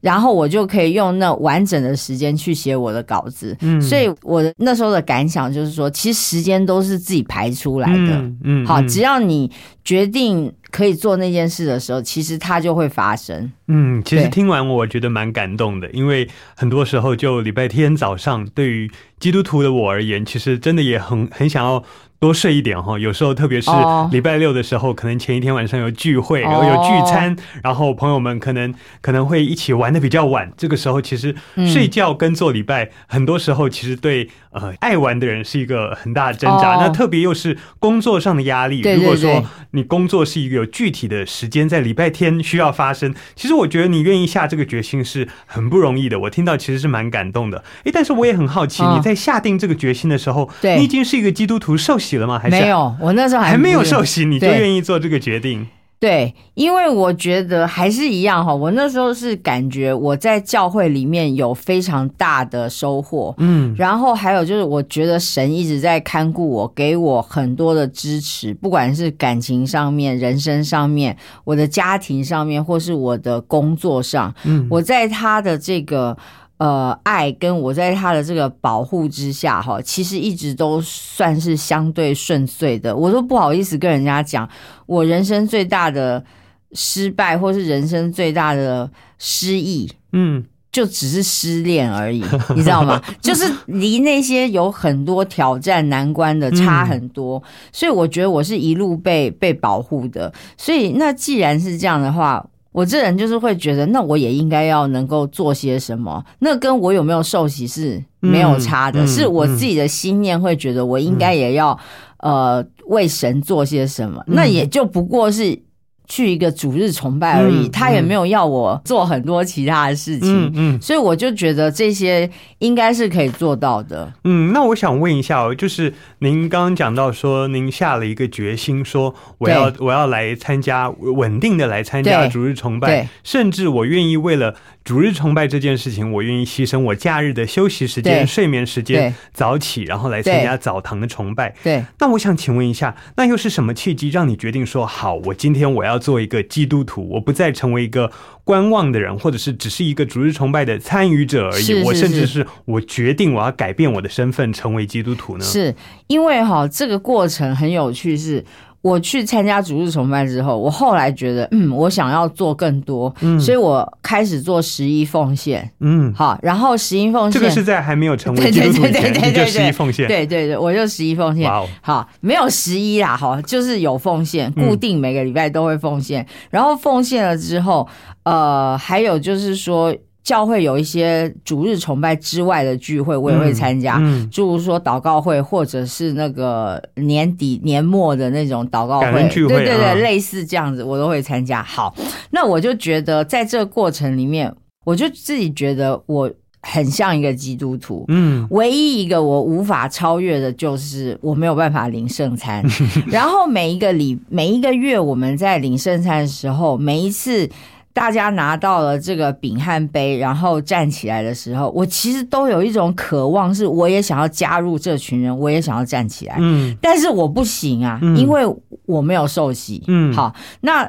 [0.00, 8.12] 然后我就可以用那完整的时间去写我的稿子，嗯所以我的那时候的感想就是说，其实时间都是自己排出来的。
[8.12, 9.50] 嗯嗯好，嗯只要你
[9.84, 13.50] 决定可以做那件事的时候，其实它就会发生。
[13.66, 21.82] 嗯，其实对听完我觉得蛮感动的，因为很多时候就礼拜天早上，对于基督徒的我而言，其实真的也很很想要。
[22.20, 30.52] 多睡一点哈，有时候特别是哦礼拜六的时候，可能前一天晚上有聚会，然哦后有聚餐，然后朋友们可能可能会一起玩的比较晚。
[30.56, 36.76] 这个时候，其实嗯睡觉跟做礼拜，很多时候其实对呃爱玩的人是一个很大的挣扎。
[36.76, 46.18] 哦那特别又是工作上的压力，如果说你工作是一个有具体的时间在礼拜天需要发生，其实我觉得你愿意下这个决心是很不容易的。
[46.20, 47.62] 我听到其实是蛮感动的。
[47.84, 52.38] 诶，但是我也很好奇，嗯你在下定这个决心的时候，你已经是一个基督徒受洗了吗？
[52.38, 52.68] 还是没？
[52.68, 55.66] 有，我那时候还还没有受洗，你就愿意做这个决定？
[56.00, 76.16] 对，因为我觉得还是一样哈，我那时候是感觉我在教会里面有非常大的收获，嗯然后还有就是，我觉得神一直在看顾我，给我很多的支持，不管是感情上面、人生上面、我的家庭上面，或是我的工作上，嗯，我在他的这个
[76.58, 82.94] 呃爱跟我在他的这个保护之下，哈，其实一直都算是相对顺遂的。
[82.94, 84.48] 我都不好意思跟人家讲，
[84.86, 86.24] 我人生最大的
[86.72, 92.22] 失败，或是人生最大的失意，嗯就只是失恋而已，
[92.54, 93.02] 你知道吗？
[93.22, 97.42] 就是离那些有很多挑战难关的差很多，
[97.72, 100.32] 所以我觉得我是一路被被保护的。
[100.58, 102.44] 所以那既然是这样的话，
[102.78, 106.24] 我这人就是会觉得，那我也应该要能够做些什么。
[106.38, 111.78] 那跟我有没有受洗是没有差的，是我自己的心念会觉得我应该也要、
[112.18, 114.22] 呃为神做些什么。
[114.28, 115.67] 嗯那也就不过是。
[116.08, 120.80] 去一个主日崇拜而已，嗯他也嗯没有要我做很多其他的事情，嗯嗯。
[120.80, 124.10] 所以我就觉得这些应该是可以做到的。
[124.24, 132.30] 嗯，那我想问一下哦，就是您刚刚讲到说，您下了一个决心，说我要我要来参加稳定的来参加对。
[132.30, 134.54] 主日崇拜对，甚至我愿意为了
[134.88, 141.54] 主日崇拜这件事情，我愿意牺牲我假日的休息时间、睡眠时间，早起，然后来参加澡堂的崇拜。
[141.62, 148.10] 对，那我想请问一下，那又是什么契机让你决定说，好，我今天我要做一个基督徒，我不再成为一个
[148.44, 155.44] 观望的人，或者是只是一个逐日崇拜的参与者而已，是是我甚至是是我决定我要改变我的身份，成为基督徒呢？
[155.44, 155.74] 是
[156.06, 158.42] 因为哈这个过程很有趣是。
[158.80, 171.50] 我去参加主日崇拜之后，我后来觉得，嗯，我想要做更多，嗯所以我开始做十一奉献，嗯，好，然后十一奉献，这个是在还没有成为对基督徒以对对前，就对对对十一奉献，对对对，我就十一奉献
[171.82, 176.24] 好，没有十一啦，好，就是有奉献，嗯固定每个礼拜都会奉献。
[176.50, 177.86] 然后奉献了之后，
[178.22, 179.94] 呃，还有就是说，
[180.28, 183.96] 教会有一些主日崇拜之外的聚会，我也会参加。
[183.98, 191.62] 嗯，诸如说祷告会，或者是那个年底年末的那种祷告会，对对对，啊类似这样子，我都会参加。
[191.62, 191.94] 好，
[192.30, 198.04] 那我就觉得在这个过程里面，我就自己觉得我很像一个基督徒。
[198.08, 202.62] 嗯唯一一个我无法超越的就是我没有办法领圣餐。
[203.08, 207.48] 然后每一个礼每一个月我们在领圣餐的时候，每一次
[207.92, 216.36] 大家拿到了这个饼和杯，然后站起来的时候，我其实都有一种渴望，是我也想要加入这群人，我也想要站起来。
[216.38, 218.42] 嗯但是我不行啊，嗯因为
[218.86, 219.82] 我没有受洗。
[219.88, 220.88] 嗯好，那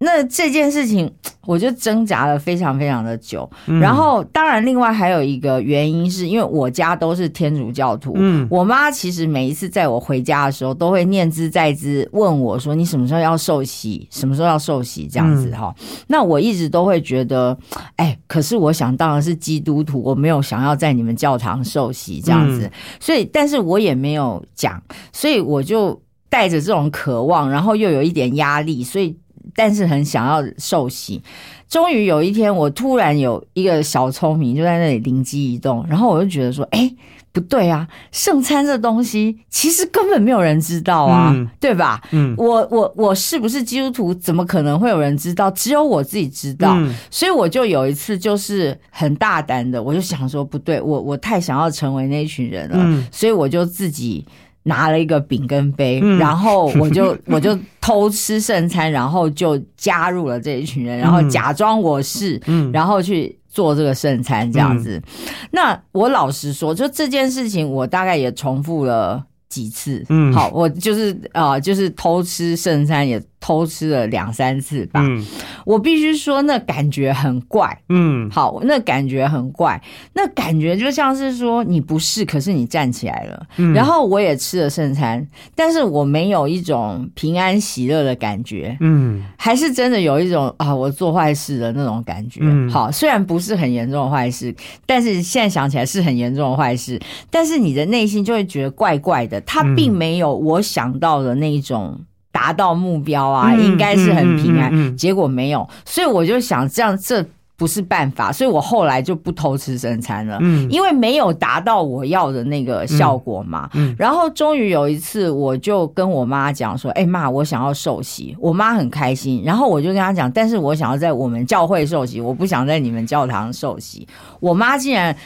[0.00, 1.12] 那这件事情，
[1.44, 3.48] 我就挣扎了非常非常的久。
[3.66, 8.12] 嗯然后，当然，另外还有一个原因，是因为我家都是天主教徒。
[8.14, 14.06] 嗯我妈其实每一次在我回家的时候，都会念兹在兹问我说：“你什么时候要受洗？
[14.10, 15.74] 什么时候要受洗？”这样子嗯哈。
[16.06, 17.58] 那我一直都会觉得，
[17.96, 22.66] 哎，可是我想当然是基督徒，我没有想要在你们教堂受洗这样子。
[22.66, 24.80] 嗯所以，但是我也没有讲，
[25.12, 29.16] 所以我就带着这种渴望，然后又有一点压力，所以
[29.54, 31.22] 但是很想要受洗。
[31.68, 36.94] 终于有一天，我突然有一个小聪明，就在那里灵机一动，然后我就觉得说，哎。
[37.30, 42.00] 不对啊，圣餐这东西其实根本没有人知道啊，嗯对吧？
[42.10, 44.14] 嗯我我我是不是基督徒？
[44.14, 45.48] 怎么可能会有人知道？
[45.50, 46.72] 只有我自己知道。
[46.76, 54.24] 嗯所以我就有一次就是很大胆的，我就想说不对，我我太想要成为那一群人了，嗯所以我就自己
[54.68, 56.16] 拿了一个饼跟杯，嗯。
[56.18, 62.70] 然后我就 我就偷吃剩餐，然后就加入了这一群人，然后假装我是，嗯。
[62.72, 63.36] 然后去。
[63.50, 65.02] 做这个剩餐这样子，
[65.50, 70.04] 那我老实说，就这件事情，我大概也重复了几次。
[70.10, 70.32] 嗯。
[70.32, 75.00] 好，我就是啊、呃就是偷吃剩餐，也偷吃了两三次吧。
[75.02, 75.24] 嗯
[75.64, 77.78] 我必须说，那感觉很怪。
[77.90, 79.80] 嗯好，那感觉很怪，
[80.14, 83.46] 那感觉就像是说你不是，可是你站起来了。
[83.58, 92.40] 嗯然后我也吃了圣餐，但是我没有一种平安喜乐的感觉，嗯还是真的有一种啊，我做坏事的那种感觉。
[92.42, 94.54] 嗯好，虽然不是很严重的坏事，
[94.86, 96.98] 但是现在想起来是很严重的坏事，
[97.30, 102.00] 但是你的内心就会觉得怪怪的，它嗯并没有我想到的那一种。
[102.30, 107.24] 达到目标啊，嗯应该是很平安，结果没有，所以我就想，这样这
[107.56, 110.38] 不是办法，所以我后来就不偷吃生餐了。
[110.40, 113.68] 嗯因为没有达到我要的那个效果嘛。
[113.74, 124.06] 嗯然后终于有一次，我就跟我妈讲说：“哎、妈，我想要受洗。”我妈很开心，然后我就跟她讲：“但是我想要在我们教会受洗，我不想在你们教堂受洗。”
[124.38, 125.16] 我妈竟然。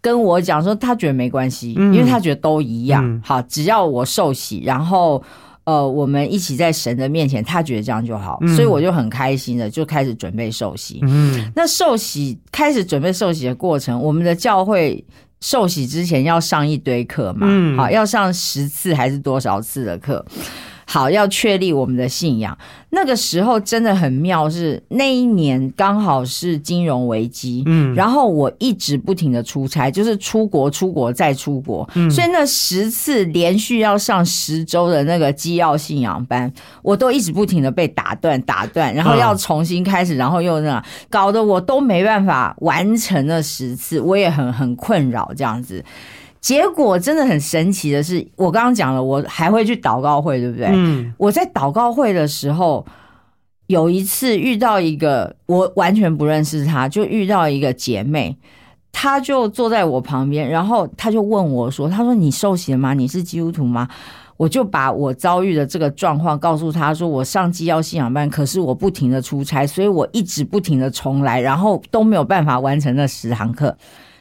[0.00, 3.02] 跟我讲说，她觉得没关系，嗯因为她觉得都一样。
[3.02, 5.22] 嗯好，只要我受洗，然后
[5.64, 11.00] 呃，我们一起在神的面前，他觉得这样就好，嗯所以我就很开心的就开始准备受洗。
[11.02, 15.02] 嗯那受洗开始准备受洗的过程，我们的教会
[15.40, 20.24] 受洗之前要上一堆课嘛，嗯好，要上十次还是多少次的课？
[20.94, 22.56] 好，要确立我们的信仰。
[22.90, 45.84] 那个时候真的很妙是，那一年刚好是金融危机，嗯然后我一直不停的出差，就是出国、出国再出国，嗯所以那十次连续要上十周的那个基要信仰班，我都一直不停的被打断、打断，然后要重新开始，然后又那样搞得我都没办法完成那十次，我也很很困扰这样子。
[46.44, 50.68] 结果真的很神奇的是，我刚刚讲了，我还会去祷告会，对不对？
[50.74, 52.84] 嗯我在祷告会的时候，
[53.68, 58.36] 有一次遇到一个我完全不认识她，就遇到一个姐妹，
[58.92, 62.92] 她就坐在我旁边，然后她就问我说：“她说你受洗了吗？
[62.92, 63.88] 你是基督徒吗？”
[64.36, 73.74] 我就把我遭遇的这个状况告诉她说：“我上基要信仰班，可是我不停的出差，所以我一直不停的重来，然后都没有办法完成那十堂课。”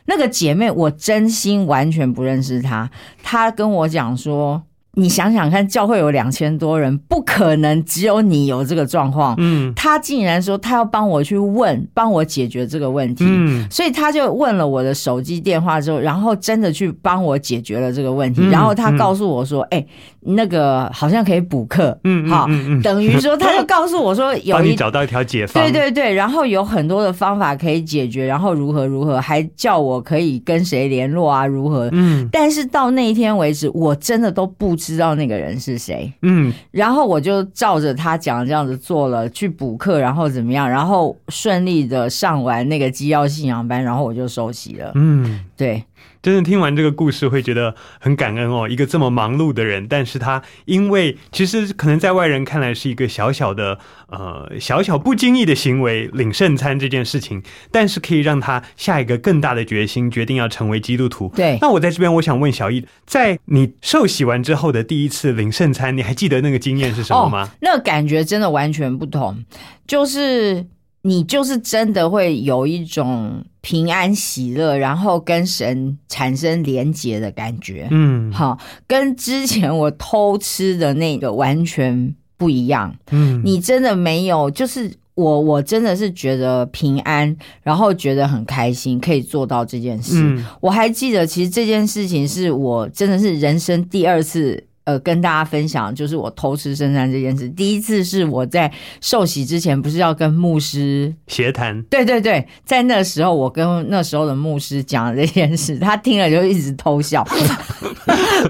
[0.05, 2.89] 那个姐妹，我真心完全不认识她。
[3.21, 4.63] 她跟我讲说
[4.95, 9.33] ：“你想想看，教会有两千多人，不可能只有你有这个状况。
[9.39, 13.25] 嗯他竟然说他要帮我去问，帮我解决这个问题。
[13.27, 18.41] 嗯所以他就问了我的手机电话之后，然后真的去帮我解决了这个问题。
[18.43, 19.83] 嗯然后他告诉我说：“哎、
[20.21, 22.47] 那个好像可以补课，嗯嗯好，
[22.83, 25.63] 等于说他就告诉我说有一帮你找到一条解方。
[25.63, 31.89] 对对对，然后有很多的方法可以解决，然后如何如何，还叫我可以跟谁联络啊，如何。
[31.93, 36.11] 嗯但是到那一天为止，我真的都不知道那个人是谁。
[36.21, 44.91] 嗯然后我就照着他讲这样子做了，去补课，然后怎么样，然后顺利的上完那个基要信仰班，然后我就收息了。
[44.95, 45.83] 嗯，对，
[46.23, 48.67] 真的听完这个故事会觉得很感恩哦。
[48.67, 61.29] 一个这么忙碌的人，但是他因为其实可能在外人看来是一个小小的呃小小不经意的行为，领圣餐这件事情，但是可以让他下一个更大的决心，决定要成为基督徒。
[61.35, 67.49] 对那我在这边，我想问小易，在你受洗完之后的第一次领圣餐，你还记得那个经验是什么吗？
[67.59, 69.43] 那个感觉真的完全不同，
[69.85, 70.65] 就是
[71.05, 77.87] 你就是真的会有一种平安喜乐，然后跟神产生连结的感觉。
[77.91, 82.95] 嗯好，跟之前我偷吃的那个完全不一样。
[83.11, 90.21] 嗯你真的没有，就是我，我真的是觉得平安，然后觉得很开心，可以做到这件事。
[90.21, 97.47] 嗯我还记得，其实这件事情是我真的是人生第二次呃跟大家分享，就是我偷吃圣餐这件事。
[97.49, 98.71] 第一次是我在
[99.01, 107.23] 受洗之前，不是要跟牧师协谈，对对对，在那时候我跟那时候的牧师讲了这件事，他听了就一直偷笑。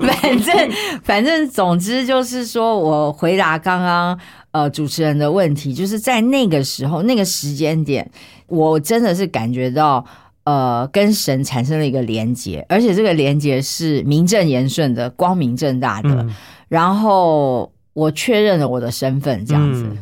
[0.02, 0.72] 反正
[1.04, 4.20] 反正总之就是说我回答刚刚
[4.52, 8.10] 呃主持人的问题，就是在那个时候那个时间点，
[8.48, 10.04] 我真的是感觉到
[10.44, 16.10] 呃跟神产生了一个连接，而且这个连接是名正言顺的、光明正大的。
[16.10, 16.36] 嗯
[16.70, 19.84] 然后我确认了我的身份，这样子。
[19.84, 19.98] 嗯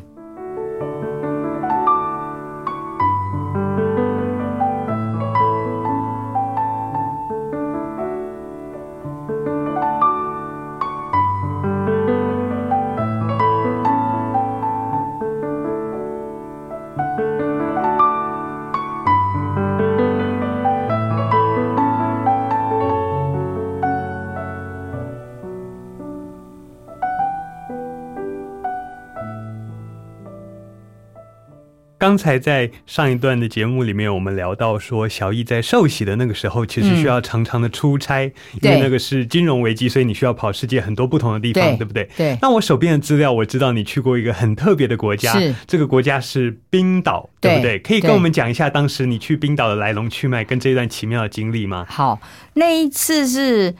[32.01, 38.23] 刚才在上一段的节目里面，我们聊到说，小易在受洗的那个时候，其实需要常常的出差，
[38.59, 42.09] 因为那个是金融危机，所以你需要跑世界很多不同的地方，对对不对？
[42.17, 45.31] 对那我手边的资料，我知道你去过一个很特别的国家，
[45.67, 47.77] 这个国家是冰岛，对不对？
[47.77, 51.85] 可以跟我们讲一下当时你去冰岛的来龙去脉，跟这段奇妙的经历吗？
[51.87, 52.19] 好，
[52.55, 53.75] 那一次是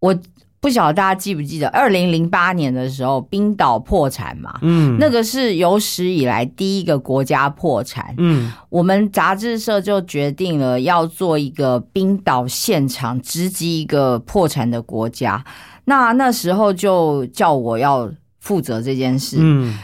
[0.00, 0.18] 我
[0.66, 4.58] 不晓得大家记不记得，二零零八年的时候，冰岛破产嘛。
[4.62, 15.44] 嗯，那个是有史以来第一个国家破产，嗯我们杂志社就决定了要做一个冰岛现场直击一个破产的国家。
[15.84, 18.10] 那那时候就叫我要
[18.40, 19.36] 负责这件事。
[19.38, 19.78] 嗯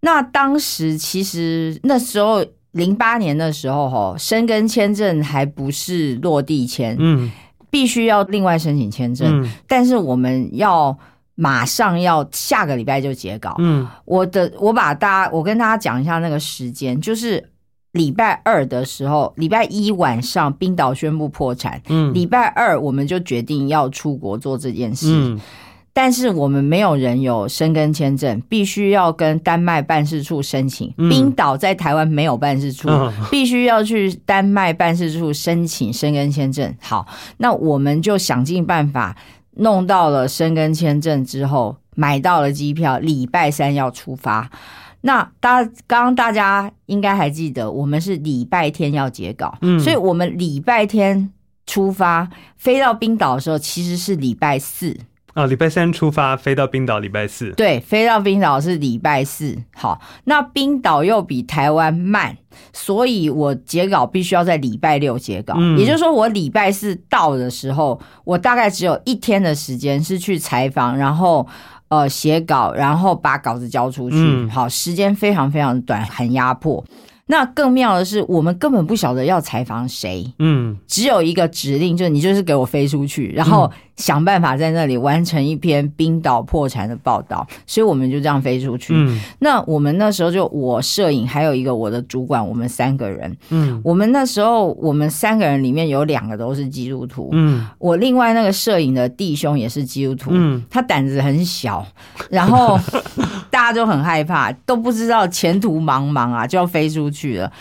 [0.00, 7.30] 那当时其实那时候零八年的时候，哈，申根签证还不是落地签，嗯
[7.74, 9.42] 必须要另外申请签证。
[9.42, 10.96] 嗯但是我们要
[11.34, 13.56] 马上要下个礼拜就截稿。
[13.58, 17.50] 嗯我的我把大家我跟大家讲一下那个时间，就是
[17.90, 25.08] 礼拜二的时候，礼拜一晚上冰岛宣布破产，嗯礼拜二我们就决定要出国做这件事。
[25.10, 25.40] 嗯
[25.96, 30.92] 但是我们没有人有申根签证，必须要跟丹麦办事处申请。
[30.98, 36.74] 嗯冰岛在台湾没有办事处，嗯必须要去丹麦办事处申请申根签证。
[36.80, 39.16] 好，那我们就想尽办法
[39.58, 44.50] 弄到了申根签证之后，买到了机票，礼拜三要出发。
[45.02, 51.30] 那大刚刚大家应该还记得，我们是礼拜天要结稿，嗯所以我们礼拜天
[51.68, 54.96] 出发，飞到冰岛的时候其实是礼拜四。
[55.34, 57.50] 啊，礼拜三出发，飞到冰岛，礼拜四。
[57.52, 59.58] 对，飞到冰岛是礼拜四。
[59.74, 62.36] 好，那冰岛又比台湾慢，
[62.72, 65.54] 所以我截稿必须要在礼拜六截稿。
[65.58, 71.44] 嗯也就是说，我礼拜四到的时候，我大概只有一天的时间是去采访，然后
[71.88, 74.16] 呃写稿，然后把稿子交出去。
[74.16, 76.84] 嗯好，时间非常非常短，很压迫。
[77.26, 80.76] 那更妙的是，我们根本不晓得要采访谁，嗯。
[80.86, 87.46] 只有一个指令，就是你就是给我飞出去，然后想办法在那里完成一篇冰岛破产的报道。
[87.66, 88.92] 所以我们就这样飞出去。
[88.94, 89.18] 嗯。
[89.38, 93.34] 那我们那时候就我摄影，还有一个我的主管，我们三个人。
[93.48, 93.80] 嗯。
[93.82, 97.66] 我们那时候我们三个人里面有两个都是基督徒，嗯。
[97.78, 100.62] 我另外那个摄影的弟兄也是基督徒，嗯。
[100.68, 101.86] 他胆子很小，
[102.28, 102.78] 然后
[103.50, 107.52] 大家都很害怕，都不知道前途茫茫啊，就要飞出去了。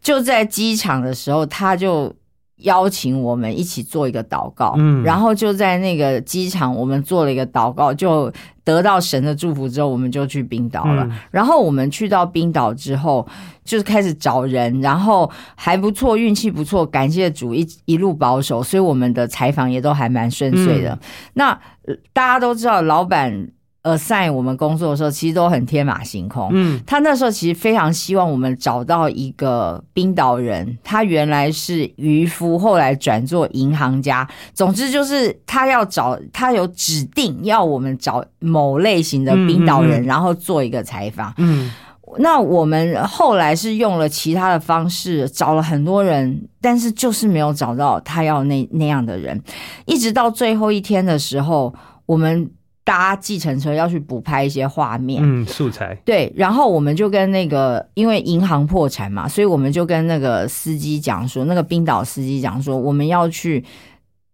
[0.00, 2.14] 就在机场的时候，他就
[2.62, 8.32] 邀请我们一起做一个祷告，嗯然后就在那个机场，我们做了一个祷告，就
[8.64, 11.04] 得到神的祝福之后，我们就去冰岛了。
[11.04, 13.26] 嗯然后我们去到冰岛之后，
[13.64, 20.90] 就是开始找人，然后还不错，运气不错，感谢主一一路保守，所以我们的采访也都还蛮顺遂的。
[20.92, 20.98] 嗯
[21.34, 21.50] 那
[21.86, 23.48] 呃大家都知道，老板
[23.82, 26.50] assign 我们工作的时候，其实都很天马行空。
[26.52, 34.28] 嗯他那时候其实非常希望我们找到一个冰岛人，他原来是渔夫，后来转做银行家。
[34.52, 41.32] 总之就是他要找，他有指定要我们找某类型的冰岛人，嗯嗯嗯然后做一个采访。
[41.38, 41.70] 嗯
[42.18, 49.40] 那我们后来是用了其他的方式，找了很多人，但是就是没有找到他要那那样的人。
[49.86, 51.72] 一直到最后一天的时候，
[52.06, 52.50] 我们
[52.90, 55.22] 搭计程车要去补拍一些画面。
[55.24, 55.96] 嗯，素材。
[56.04, 63.64] 对，然后我们就跟那个，因为银行破产嘛，所以我们就跟那个司机讲说，那个冰岛司机讲说，我们要去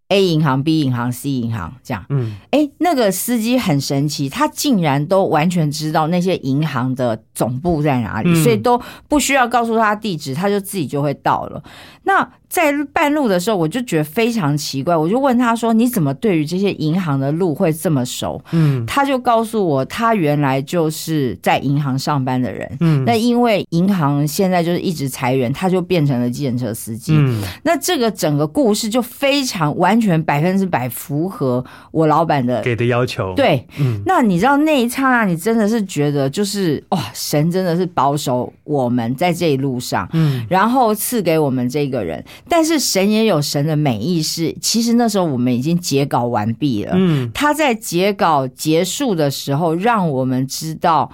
[0.08, 2.02] A 银行、B 银行、C 银行这样。
[2.08, 11.62] 嗯哎，那个司机很神奇，他竟然都完全知道那些银行的总部在哪里，嗯所以都不需要告诉他地址，他就自己就会到了。
[12.04, 22.70] 那在半路的时候，我就觉得非常奇怪，我就问他说：“你怎么对于这些银行的路会这么熟？”嗯他就告诉我，他原来就是在银行上班的人。
[22.80, 27.14] 嗯那因为银行现在就是一直裁员，他就变成了计程车司机。
[27.16, 33.66] 嗯那这个整个故事就非常完全百分之百符合我老板的给的要求，，对。
[33.78, 42.24] 嗯那你知道那一刹那，你真的是觉得就是哇，神真的是保守我们在这一路上，嗯然后赐给我们这个人。
[42.48, 46.92] 但是神也有神的美意是，其实那时候我们已经结稿完毕了。
[46.96, 51.10] 嗯他在结稿结束的时候，让我们知道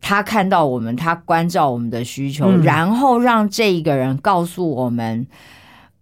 [0.00, 5.26] 他看到我们，他关照我们的需求，嗯然后让这一个人告诉我们。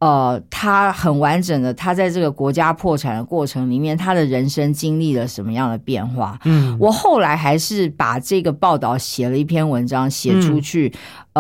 [0.01, 6.41] 呃，他很完整的，他在这个国家破产的过程里面，他的人生经历了什么样的变化？
[6.47, 10.91] 嗯我后来还是把这个报道写了一篇文章写出去，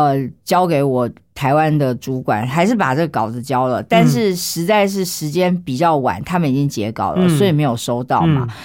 [0.05, 7.38] 呃，交给我台湾的主管，还是把这个稿子交了，但是实在是时间比较晚，他们已经截稿了，嗯。
[7.38, 8.46] 所以没有收到嘛。
[8.48, 8.57] 嗯。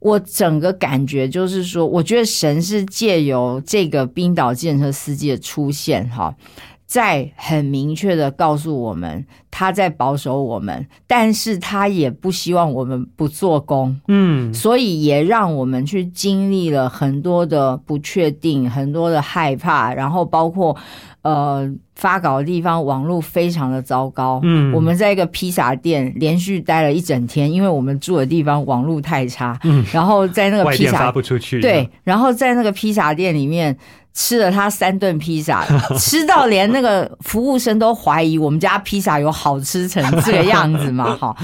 [0.00, 6.32] 我整个感觉就是说，我觉得神是借由这个冰岛计程车司机的出现，哈，
[6.88, 14.00] 在很明确的告诉我们，他在保守我们，但是他也不希望我们不做工。
[14.08, 20.74] 嗯所以也让我们去经历了很多的不确定，很多的害怕，然后包括
[21.28, 24.40] 呃发稿的地方网络非常的糟糕。
[24.42, 29.58] 嗯我们在一个披萨店连续待了一整天，因为我们住的地方网络太差。
[29.64, 33.76] 嗯然后在那个披外电发萨不出去，对，然后在那个披萨店里面
[34.14, 35.64] 吃了他三顿披萨，
[35.98, 41.14] 吃到连那个服务生都怀疑我们家披萨有好吃成这个样子嘛？
[41.16, 41.36] 哈，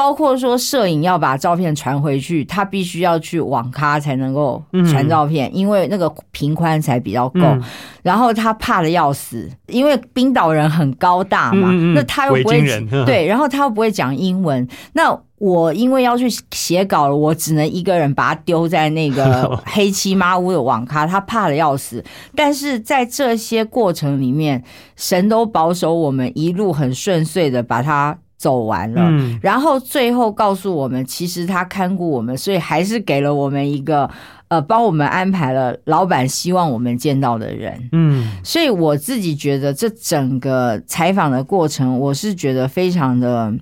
[0.00, 7.40] 包括说摄影要把照片传回去，他必须要去网咖才能够传照片，因为那个频宽才比较够。
[7.42, 7.62] 嗯。
[8.02, 12.62] 然后他怕的要死，因为冰岛人很高大嘛，那他又不会
[13.04, 22.02] 对，然后他又不会讲英文，那我因为要去写稿了，我只能一个人把他丢在那个 黑漆麻屋的网咖，他怕的要死。
[22.34, 24.64] 但是在这些过程里面，
[24.96, 29.02] 神都保守我们一路很顺遂的把它走完了。
[29.10, 34.08] 嗯然后最后告诉我们，其实他看顾我们，所以还是给了我们一个
[34.48, 37.90] 呃，帮我们安排了老板希望我们见到的人。
[37.92, 43.52] 嗯所以我自己觉得这整个采访的过程，我是觉得非常的。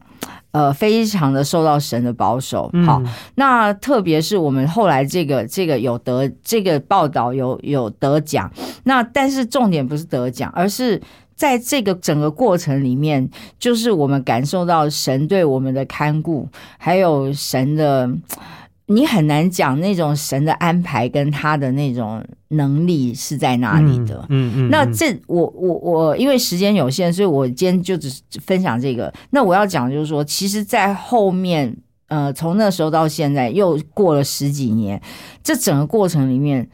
[0.50, 2.70] 呃，非常的受到神的保守。
[2.72, 3.00] 嗯好，
[3.34, 8.50] 那特别是我们后来这个这个有得这个报道有有得奖，
[8.84, 11.00] 那但是重点不是得奖，而是
[11.38, 18.10] 在这个整个过程里面，就是我们感受到神对我们的看顾，还有神的。
[18.90, 24.24] 你很难讲那种神的安排跟他的那种能力是在哪里的。
[24.30, 29.12] 嗯嗯，嗯那这我我我因为时间有限，所以我今天就只是分享这个。
[29.28, 31.76] 那我要讲就是说，其实，在后面
[32.06, 34.98] 呃，从那时候到现在又过了十几年，
[35.42, 36.66] 这整个过程里面，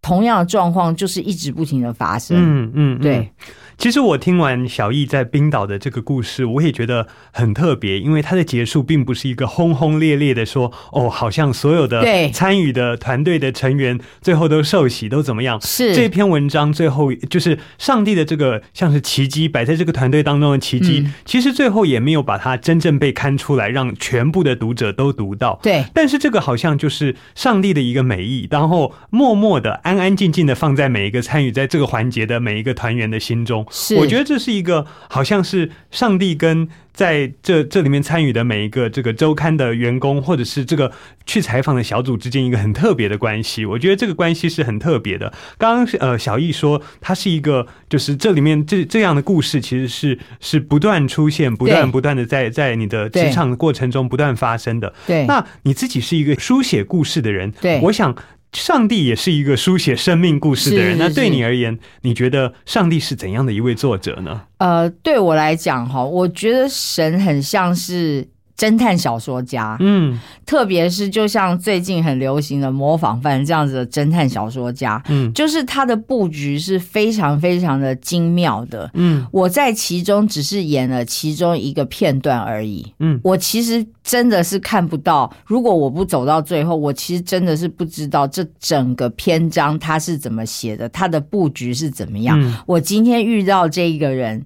[0.00, 2.34] 同样的状况就是一直不停的发生。
[2.38, 3.30] 嗯嗯，嗯对。
[3.78, 15.60] 其实我听完小易在冰岛的这个故事，我也觉得很特别，因为它的结束并不是一个轰轰烈烈的说，哦，好像所有的对参与的团队的成员最后都受洗，都怎么样？
[15.60, 25.60] 是这篇文章最后就是上帝的这个像是奇迹摆在这个团队当中的奇迹，嗯其实最后也没有把它真正被刊出来，让全部的读者都读到。
[25.62, 33.64] 对但是这个好像就是上帝的一个美意，然后默默的、安安静静的放在每一个参与在这个环节的每一个团员的心中。
[33.70, 40.90] 是我觉得这是一个好像是上帝跟在这这里面参与的每一个这个周刊的员工，或者是这个
[41.26, 43.64] 去采访的小组之间一个很特别的关系。
[43.64, 45.32] 我觉得这个关系是很特别的。
[45.56, 54.92] 刚刚呃小易说，它是一个就是这里面这这样的故事，其实是是不断出现、不断不断的在在你的职场的过程中不断发生的。
[55.06, 58.12] 对那你自己是一个书写故事的人，对我想
[58.52, 60.96] 上帝也是一个书写生命故事的人。
[60.98, 64.42] 那对你而言，你觉得上帝是怎样的一位作者呢？
[64.58, 68.26] 呃，对我来讲哈，我觉得神很像是
[68.58, 69.76] 侦探小说家。
[69.78, 78.90] 嗯特别是就像最近很流行的模仿犯这样子的侦探小说家，嗯就是他的布局是非常非常的精妙的。
[78.94, 85.30] 嗯我在其中只是演了其中一个片段而已，嗯我其实真的是看不到。
[85.46, 92.40] 如果我不走到最后，我其实真的是不知道这整个篇章他是怎么写的，他的布局是怎么样。
[92.42, 94.42] 嗯我今天遇到这一个人。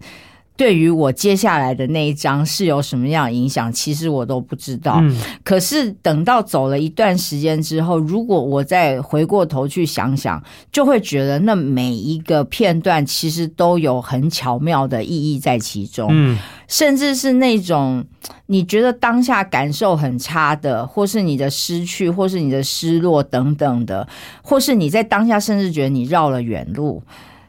[0.56, 4.98] 对于我接下来的那一章是有什么样的影响，其实我都不知道。
[5.02, 16.08] 嗯可是等到走了一段时间之后，如果我再回过头去想想，就会觉得那每一个片段其实都有很巧妙的意义在其中。
[16.10, 16.38] 嗯
[16.68, 18.02] 甚至是那种
[18.46, 24.08] 你觉得当下感受很差的，或是你的失去，或是你的失落等等的，
[24.42, 27.02] 或是你在当下甚至觉得你绕了远路，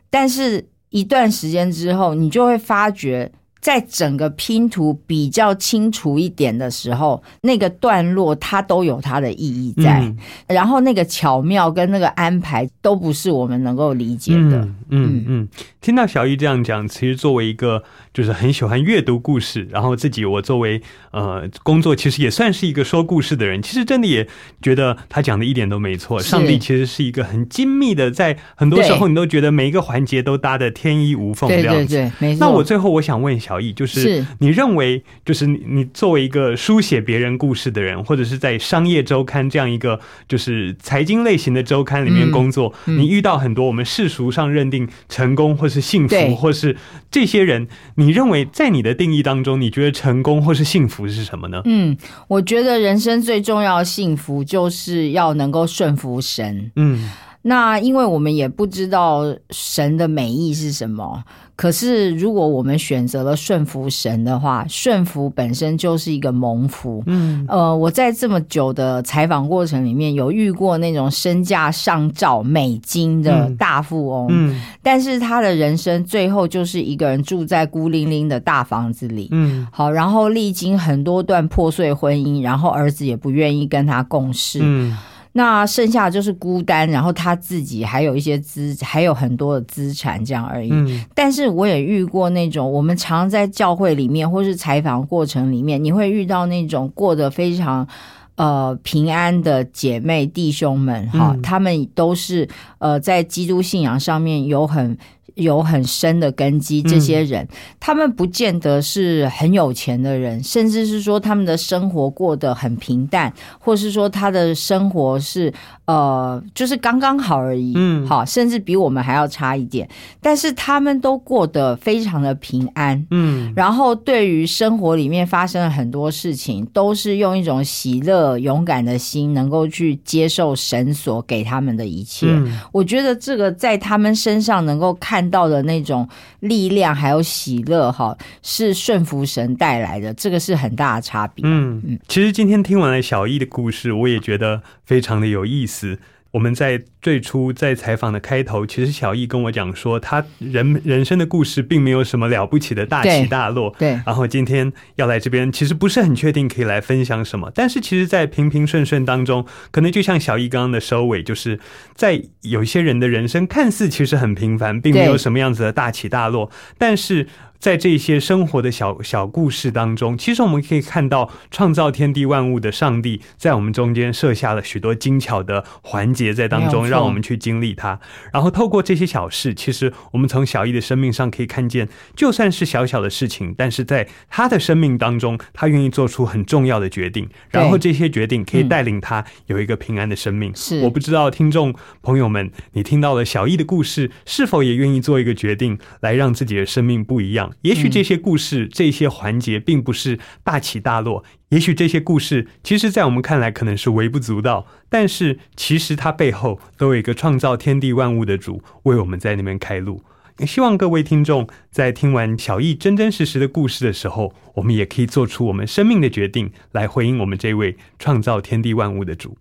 [0.09, 3.31] 但是一段时间之后，你就会发觉。
[3.63, 14.59] 在整个拼图比较清楚一点的时候，那个段落它都有它的意义在，嗯然后那个巧妙跟那个安排都不是我们能够理解的。
[14.59, 15.47] 嗯嗯嗯，
[15.79, 17.81] 听到小易这样讲，其实作为一个
[18.13, 24.27] 就是很喜欢阅读故事，然后自己我作为呃工作其实也算是一个说故事的人，其实真的也
[24.61, 26.19] 觉得他讲的一点都没错。
[26.19, 31.95] 上帝其实是一个很精密的，在很多时候你都觉得每一个环节都搭的天衣无缝这对样子。
[31.95, 32.39] 对对，没错。
[32.45, 46.75] 那我最后我想问就是是你认为，就是你你作为一个书写别人故事的人，或者是在商业周刊这样一个就是财经类型的周刊里面嗯工作，嗯你遇到很多我们世俗上认定成功或是幸福，或是
[47.11, 51.61] 这些人，你认为在你的定义当中，你觉得成功或是幸福是什么呢？
[51.65, 51.95] 嗯，
[52.27, 56.71] 我觉得人生最重要的幸福就是要能够顺服神。
[56.75, 57.11] 嗯
[57.45, 61.21] 那因为我们也不知道神的美意是什么，
[61.55, 67.03] 可是如果我们选择了顺服神的话，顺服本身就是一个蒙福。
[67.05, 67.45] 嗯。
[67.47, 73.55] 呃，我在这么久的采访过程里面，有遇过那种身价上兆美金的嗯。
[73.55, 74.61] 大富翁，嗯。
[74.81, 79.27] 但是他的人生最后就是一个人住在孤零零的大房子里。
[79.31, 79.67] 嗯。
[79.71, 84.97] 好，然后历经很多段破碎婚姻，然后儿子也不愿意跟他共事，嗯
[85.33, 90.69] 那剩下的就是孤单，然后他自己还有一些资，还有很多的资产这样而已。
[90.71, 97.87] 嗯但是我也遇过那种，我们常在教会里面或是采访过程里面，你会遇到那种过得非常。
[98.35, 104.97] 呃，平安的姐妹弟兄们，哈、嗯他们都是呃，在基督信仰上面有很
[105.35, 106.81] 有很深的根基。
[106.81, 107.47] 这些人，
[107.79, 115.53] 他们不见得是很有钱的人，甚至是说他们的生活过得很平淡，或是说他的生活是
[115.85, 117.73] 呃，就是刚刚好而已。
[117.75, 119.87] 嗯好，甚至比我们还要差一点。
[120.21, 123.05] 但是他们都过得非常的平安。
[123.11, 132.27] 嗯然后，对于生活里面发生了很多事情，都是用一种喜乐、勇敢的心，能够去接受神所给他们的一切。
[132.29, 136.07] 嗯我觉得这个在他们身上能够看看到的那种
[136.41, 141.45] 力量，还有喜乐，哈，是顺服神带来的，这个是很大的差别。
[141.47, 145.97] 嗯，其实今天听完了小易的故事，我也觉得非常的有意思。
[146.33, 153.73] 我们在最初在采访的开头，其实小易跟我讲说，他人人生的故事并没有什么了不起的大起大落。
[153.77, 161.59] 对，然后今天要来这边，其实不是很确定可以来分享什么，但是其实，在平平顺顺当中，可能就像小易刚刚的收尾，就是
[161.93, 167.27] 在有一些人的人生看似其实很平凡，并没有什么样子的大起大落，但是
[167.63, 177.97] 在这些生活的小小故事当中，其实我们可以看到创造天地万物的上帝在我们中间设下了许多精巧的环节在当中，让我们去经历它。
[178.33, 181.87] 然后透过这些小事，其实我们从小易的生命上可以看见，
[182.17, 190.53] 就算是小小的事情，但是在他的生命当中，他愿意做出很重要的决定，然后这些决定可以嗯带领他有一个平安的生命。
[190.53, 197.52] 是我不知道听众朋友们，你听到了小易的故事，是否也愿意做一个决定，来让自己的生命不一样？
[197.61, 210.03] 也许这些故事、这些环节并不是大起大落，也许这些故事，其实在我们看来可能是微不足道，但是其实它背后都有一个创造天地万物的主为我们在那边开路。
[210.39, 219.37] 也希望各位听众在听完小易真真实实的故事的时候，我们也可以做出我们生命的决定，来回应我们这位创造天地万物的主。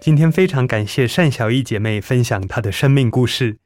[0.00, 3.58] 今天非常感谢单小艺姐妹分享她的生命故事，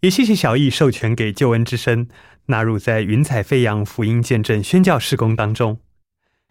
[0.00, 2.08] 也谢谢小艺授权给救恩之声
[2.46, 5.78] 纳入在云彩飞扬福音见证宣教事工当中。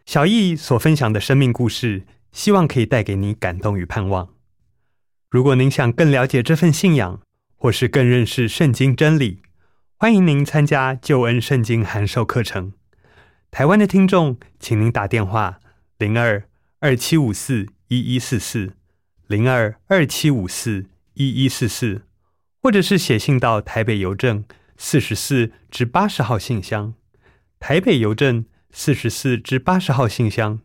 [0.05, 4.29] 小艺所分享的生命故事，希望可以带给你感动与盼望。
[5.31, 7.19] 如果您想更了解这份信仰，
[7.55, 9.41] 或是更认识圣经真理，
[9.97, 12.73] 欢迎您参加救恩圣经函授课程。
[13.49, 15.59] 台湾的听众，请您打电话
[15.97, 16.43] 零二
[16.81, 18.73] 二七五四一一四四
[19.33, 22.03] 零二二七五四一一四四，
[22.61, 24.45] 或者是写信到台北邮政
[24.77, 26.93] 四十四至八十号信箱。
[27.59, 30.59] 台北邮政四十四至八十号信箱，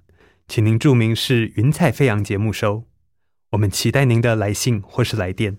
[0.46, 2.84] 请您注明是“云彩飞扬”节目收。
[3.52, 5.56] 我们期待您的来信或是来电。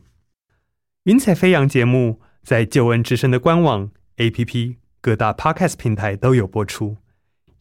[1.06, 6.98] 云彩飞扬节目在救恩之声的官网、APP、各大 Podcast 平台都有播出，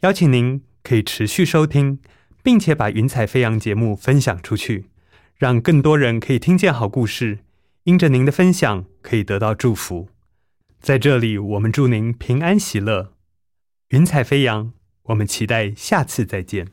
[0.01, 2.01] 邀请您可以持续收听，
[2.42, 4.90] 并且把云彩飞扬节目分享出去，
[5.39, 7.39] 让更多人可以听见好故事。
[7.84, 10.09] 因着您的分享，可以得到祝福。
[10.80, 13.12] 在这里，我们祝您平安喜乐。
[13.91, 14.72] 云彩飞扬，
[15.05, 16.66] 我们期待下次再见。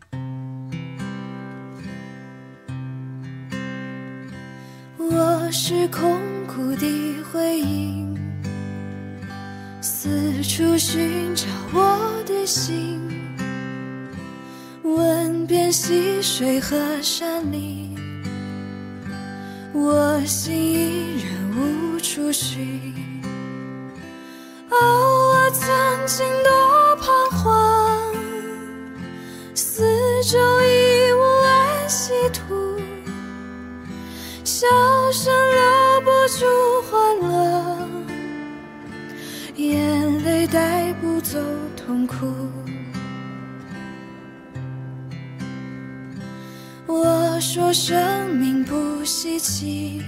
[4.97, 8.17] 我是空谷的回音，
[9.79, 12.99] 四处寻找我的心，
[14.81, 17.84] 问遍溪水和山林，
[19.77, 22.93] 我心依然无处寻。
[24.69, 25.67] 哦，我曾
[26.07, 28.15] 经多彷徨，
[29.53, 29.83] 四
[30.23, 32.79] 周已无安息土。
[34.45, 34.65] 笑
[35.11, 36.45] 声留不住
[36.89, 37.89] 欢乐，
[39.57, 41.37] 眼泪带不走
[41.75, 42.15] 痛苦。
[47.55, 50.01] 说生命不稀奇，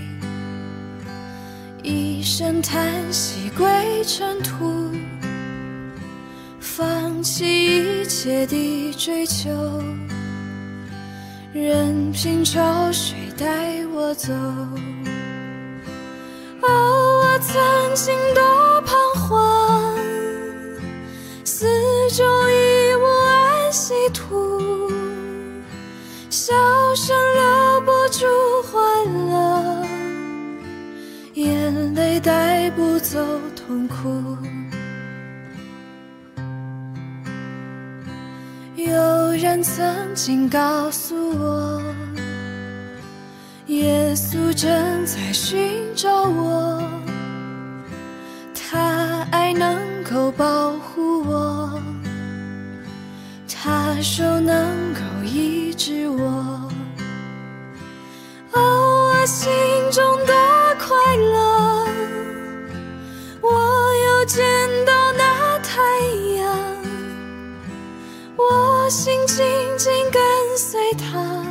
[1.81, 4.91] 一声叹息归尘土，
[6.59, 9.49] 放弃一切的追求。
[11.53, 13.47] 任凭潮水带
[13.93, 14.33] 我走。
[16.63, 18.43] 哦，我曾经多
[32.99, 33.19] 走
[33.55, 34.37] 痛苦。
[38.75, 41.81] 有人曾经告诉我，
[43.67, 45.59] 耶稣正在寻
[45.95, 46.81] 找我，
[48.53, 51.81] 他爱能够保护我，
[53.47, 56.69] 他手能够医治我。
[58.53, 59.49] 哦，我心
[59.91, 60.06] 中
[68.89, 69.43] 心紧
[69.77, 70.21] 紧跟
[70.57, 71.45] 随他，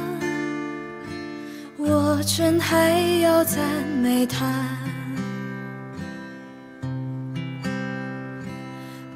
[1.77, 3.63] 我真还要赞
[4.03, 4.47] 美他。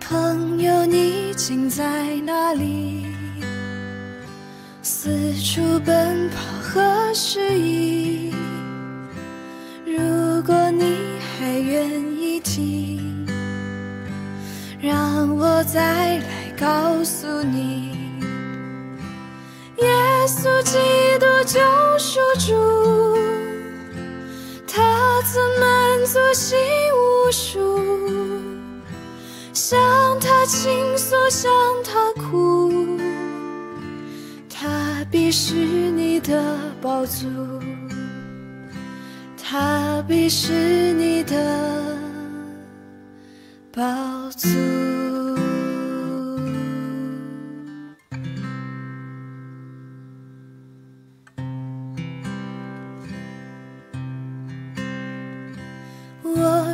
[0.01, 3.07] 朋友，你竟在哪里？
[4.83, 8.35] 四处奔跑和失意。
[9.87, 10.95] 如果你
[11.39, 11.89] 还愿
[12.21, 13.27] 意听，
[14.79, 16.41] 让我再来。
[16.61, 17.90] 告诉你，
[19.83, 20.79] 耶稣基
[21.19, 21.59] 督救
[21.99, 23.17] 赎主，
[24.67, 26.59] 他曾满足心
[26.95, 27.79] 无数，
[29.55, 29.79] 向
[30.21, 31.51] 他倾诉，向
[31.83, 32.99] 他哭，
[34.49, 36.43] 他必是你的
[36.83, 37.27] 宝足，
[39.43, 41.37] 他必是你的
[43.73, 43.83] 宝
[44.37, 45.20] 足。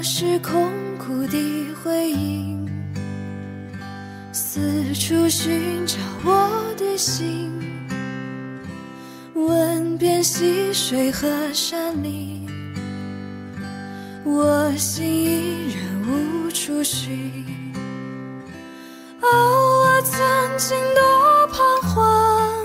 [0.09, 1.37] 是空谷的
[1.83, 2.65] 回音，
[4.33, 6.49] 四处寻找我
[6.79, 7.53] 的心，
[9.35, 12.49] 问遍溪水和山林，
[14.25, 17.45] 我心依然无处寻。
[19.21, 20.25] 哦，我曾
[20.57, 22.65] 经多彷徨，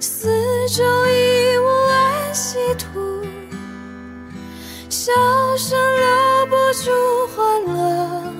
[0.00, 0.30] 四
[0.70, 3.09] 周已无安息土。
[5.02, 5.10] 笑
[5.56, 6.90] 声留不住
[7.34, 8.34] 欢乐，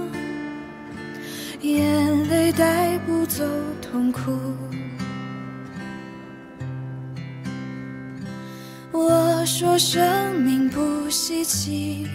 [1.63, 3.43] 眼泪带不走
[3.81, 4.31] 痛苦。
[8.93, 12.07] 我说生命不稀奇，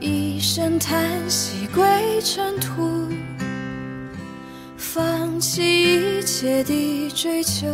[0.00, 1.84] 一声叹息归
[2.22, 3.06] 尘土，
[4.78, 7.68] 放弃一切的追求。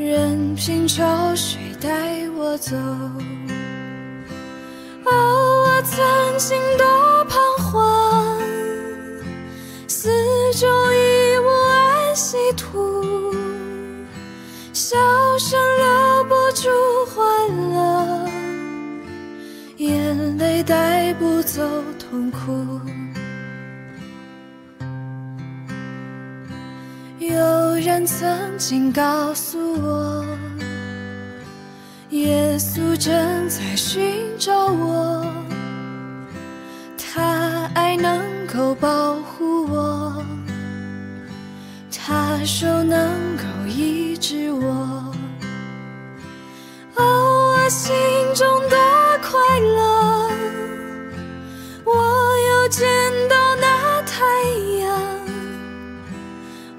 [0.00, 1.04] 任凭潮
[1.36, 2.74] 水带我走。
[5.04, 8.40] 哦，我心多彷徨，
[9.86, 10.08] 四
[10.54, 13.34] 周已无安息土，
[14.72, 14.96] 笑
[15.38, 16.70] 声留不住
[17.06, 17.24] 欢
[17.72, 18.28] 乐，
[19.76, 21.60] 眼泪带不走
[21.98, 22.80] 痛苦。
[28.00, 30.24] 人曾经告诉我，
[32.08, 34.02] 耶稣正在寻
[34.38, 35.26] 找我，
[36.96, 40.24] 他爱能够保护我，
[41.94, 45.12] 他手能够医治我。
[46.94, 47.94] 哦，我心
[48.34, 48.78] 中多
[49.20, 50.30] 快乐，
[51.84, 51.92] 我
[52.48, 52.88] 又见
[53.28, 53.49] 到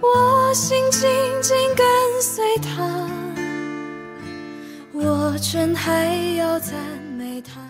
[0.03, 1.07] 我心紧
[1.43, 1.85] 紧跟
[2.19, 3.07] 随他，
[4.91, 6.75] 我真还要赞
[7.15, 7.61] 美他。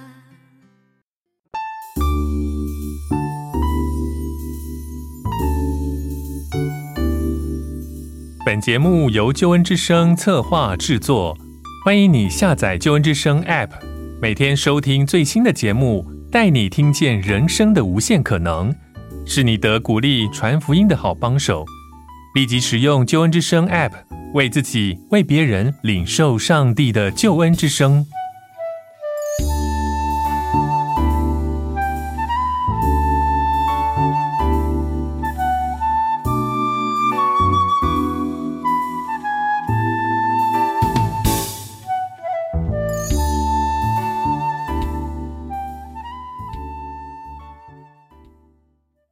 [8.46, 11.38] 本节目由救恩之声策划制作，
[11.84, 13.72] 欢迎你下载救恩之声 App，
[14.22, 18.74] 每天收听最新的节目，带你听见人生的无限可能，
[19.26, 21.66] 是你得鼓励传福音的好帮手。
[22.34, 23.92] 立即使用救恩之声 App，
[24.34, 28.06] 为自己、为别人领受上帝的救恩之声。